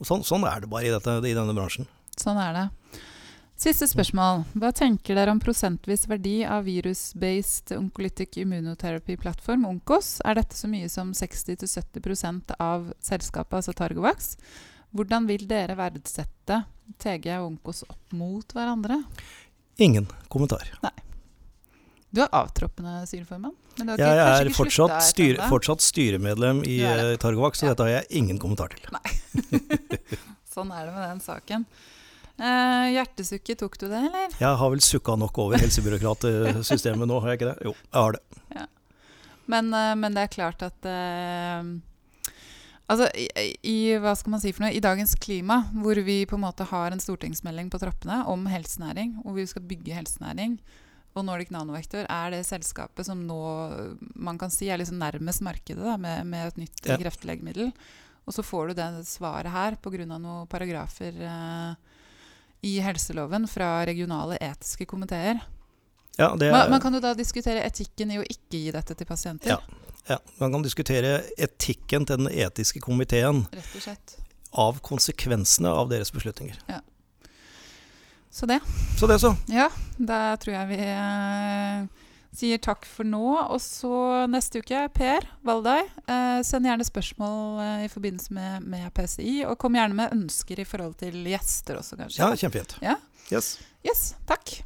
Sånn, 0.06 0.22
sånn 0.24 0.46
er 0.48 0.62
det 0.62 0.70
bare 0.72 0.86
i, 0.88 0.92
dette, 0.94 1.18
i 1.28 1.34
denne 1.36 1.52
bransjen. 1.52 1.84
Sånn 2.16 2.38
er 2.40 2.54
det. 2.56 2.62
Siste 3.60 3.84
spørsmål. 3.90 4.46
Hva 4.56 4.70
tenker 4.72 5.18
dere 5.18 5.34
om 5.34 5.40
prosentvis 5.42 6.06
verdi 6.08 6.38
av 6.48 6.64
virus-based 6.64 7.74
oncolytic 7.76 8.38
immunotherapy-plattform, 8.40 9.66
Onkos? 9.68 10.14
Er 10.24 10.38
dette 10.38 10.56
så 10.56 10.70
mye 10.70 10.88
som 10.88 11.10
60-70% 11.12 12.54
av 12.56 12.88
selskapet, 13.04 13.58
altså 13.58 13.74
Targovax? 13.76 14.30
Hvordan 14.96 15.28
vil 15.28 15.44
dere 15.50 15.76
verdsette 15.76 16.62
TG 17.04 17.28
og 17.36 17.50
Onkos 17.50 17.84
opp 17.84 18.16
mot 18.16 18.56
hverandre? 18.56 19.02
Ingen 19.76 20.08
kommentar. 20.32 20.64
Du 22.10 22.24
er 22.24 22.32
avtroppende 22.32 23.04
styreformann? 23.06 23.54
men 23.76 23.86
du 23.86 23.92
har 23.92 24.00
Jeg 24.00 24.48
er 24.48 24.54
fortsatt, 24.56 24.98
styre, 25.04 25.46
fortsatt 25.52 25.84
styremedlem 25.84 26.64
i 26.64 26.80
eh, 26.80 27.14
Targovax, 27.20 27.60
så 27.60 27.68
Ja. 27.68 27.74
dette 27.74 27.84
har 27.86 27.92
jeg 28.00 28.06
ingen 28.24 28.40
kommentar 28.40 28.72
til. 28.72 28.88
Sånn 30.54 30.72
er 30.72 30.88
det 30.88 30.96
med 30.96 31.04
den 31.06 31.20
saken. 31.20 31.68
Eh, 32.40 32.86
hjertesukket, 32.94 33.58
tok 33.60 33.76
du 33.78 33.86
det, 33.90 34.00
eller? 34.00 34.32
Jeg 34.40 34.56
har 34.62 34.70
vel 34.72 34.80
sukka 34.80 35.16
nok 35.20 35.38
over 35.42 35.60
helsebyråkratsystemet 35.60 37.08
nå, 37.10 37.20
har 37.20 37.34
jeg 37.34 37.40
ikke 37.40 37.50
det? 37.52 37.68
Jo, 37.68 37.74
jeg 37.90 38.00
har 38.00 38.16
det. 38.16 38.66
Men, 39.50 39.72
uh, 39.74 39.94
men 39.98 40.14
det 40.14 40.22
er 40.22 40.30
klart 40.30 40.60
at 40.62 40.86
uh, 40.86 41.70
Altså, 42.90 43.06
i, 43.14 43.26
i, 43.66 43.76
hva 44.02 44.12
skal 44.18 44.32
man 44.34 44.40
si 44.42 44.50
for 44.54 44.64
noe, 44.64 44.72
I 44.74 44.82
dagens 44.82 45.12
klima, 45.22 45.60
hvor 45.78 45.98
vi 46.06 46.24
på 46.26 46.34
en 46.38 46.42
måte 46.42 46.66
har 46.66 46.90
en 46.90 47.02
stortingsmelding 47.02 47.68
på 47.70 47.78
trappene 47.82 48.24
om 48.30 48.48
helsenæring, 48.50 49.12
hvor 49.22 49.36
vi 49.36 49.44
skal 49.46 49.62
bygge 49.70 49.94
helsenæring, 49.94 50.56
og 51.14 51.26
Nordic 51.26 51.52
Nanovektor 51.54 52.06
er 52.06 52.34
det 52.34 52.40
selskapet 52.46 53.06
som 53.06 53.22
nå 53.26 53.38
man 54.18 54.38
kan 54.38 54.50
si 54.54 54.68
er 54.70 54.78
liksom 54.78 54.98
nærmest 55.02 55.42
markedet 55.42 55.82
da, 55.82 55.96
med, 55.98 56.26
med 56.30 56.48
et 56.48 56.60
nytt 56.64 56.82
Ja. 56.86 56.98
kreftlegemiddel. 56.98 57.72
Og 58.26 58.34
så 58.34 58.42
får 58.46 58.70
du 58.70 58.74
det 58.78 58.88
svaret 59.10 59.50
her 59.50 59.78
pga. 59.82 60.04
noen 60.06 60.46
paragrafer 60.50 61.14
eh, 61.18 61.89
i 62.66 62.78
helseloven 62.84 63.46
fra 63.48 63.86
regionale 63.88 64.36
etiske 64.40 64.86
komiteer. 64.86 65.40
Ja, 66.18 66.34
det 66.36 66.50
Man, 66.52 66.60
er, 66.66 66.70
man 66.70 66.80
kan 66.82 66.94
jo 66.94 67.00
da 67.00 67.14
diskutere 67.16 67.62
etikken 67.64 68.10
i 68.12 68.18
å 68.20 68.24
ikke 68.26 68.58
gi 68.58 68.72
dette 68.74 68.94
til 68.98 69.08
pasienter. 69.08 69.54
Ja. 69.54 69.60
ja, 70.10 70.18
man 70.42 70.52
kan 70.52 70.64
diskutere 70.66 71.22
etikken 71.40 72.04
til 72.08 72.20
den 72.24 72.28
etiske 72.32 72.82
komiteen 72.84 73.44
Rett 73.54 73.76
og 73.78 73.84
slett. 73.86 74.16
av 74.52 74.80
konsekvensene 74.84 75.72
av 75.72 75.88
deres 75.92 76.12
beslutninger. 76.12 76.58
Så 78.30 78.46
det. 78.46 78.60
Så 78.98 79.06
det, 79.10 79.18
så. 79.18 79.32
Ja, 79.50 79.70
da 79.98 80.36
tror 80.38 80.54
jeg 80.54 80.68
vi 80.70 80.76
eh, 80.86 81.99
sier 82.36 82.60
takk 82.62 82.86
for 82.88 83.08
nå. 83.08 83.24
Og 83.50 83.60
så 83.64 84.26
neste 84.30 84.62
uke, 84.62 84.84
Per 84.94 85.26
Valdai, 85.46 85.82
eh, 86.06 86.40
send 86.46 86.68
gjerne 86.68 86.86
spørsmål 86.86 87.60
eh, 87.64 87.84
i 87.86 87.92
forbindelse 87.92 88.34
med, 88.36 88.66
med 88.70 88.88
PCI. 88.96 89.40
Og 89.48 89.58
kom 89.60 89.78
gjerne 89.78 89.98
med 89.98 90.16
ønsker 90.16 90.62
i 90.62 90.68
forhold 90.68 90.98
til 91.02 91.20
gjester 91.26 91.80
også, 91.82 92.00
kanskje. 92.00 92.22
Ja, 92.22 92.32
kjempefint. 92.34 92.78
Ja. 92.84 92.98
Yes. 93.30 93.56
Yes, 93.86 94.10
takk. 94.28 94.60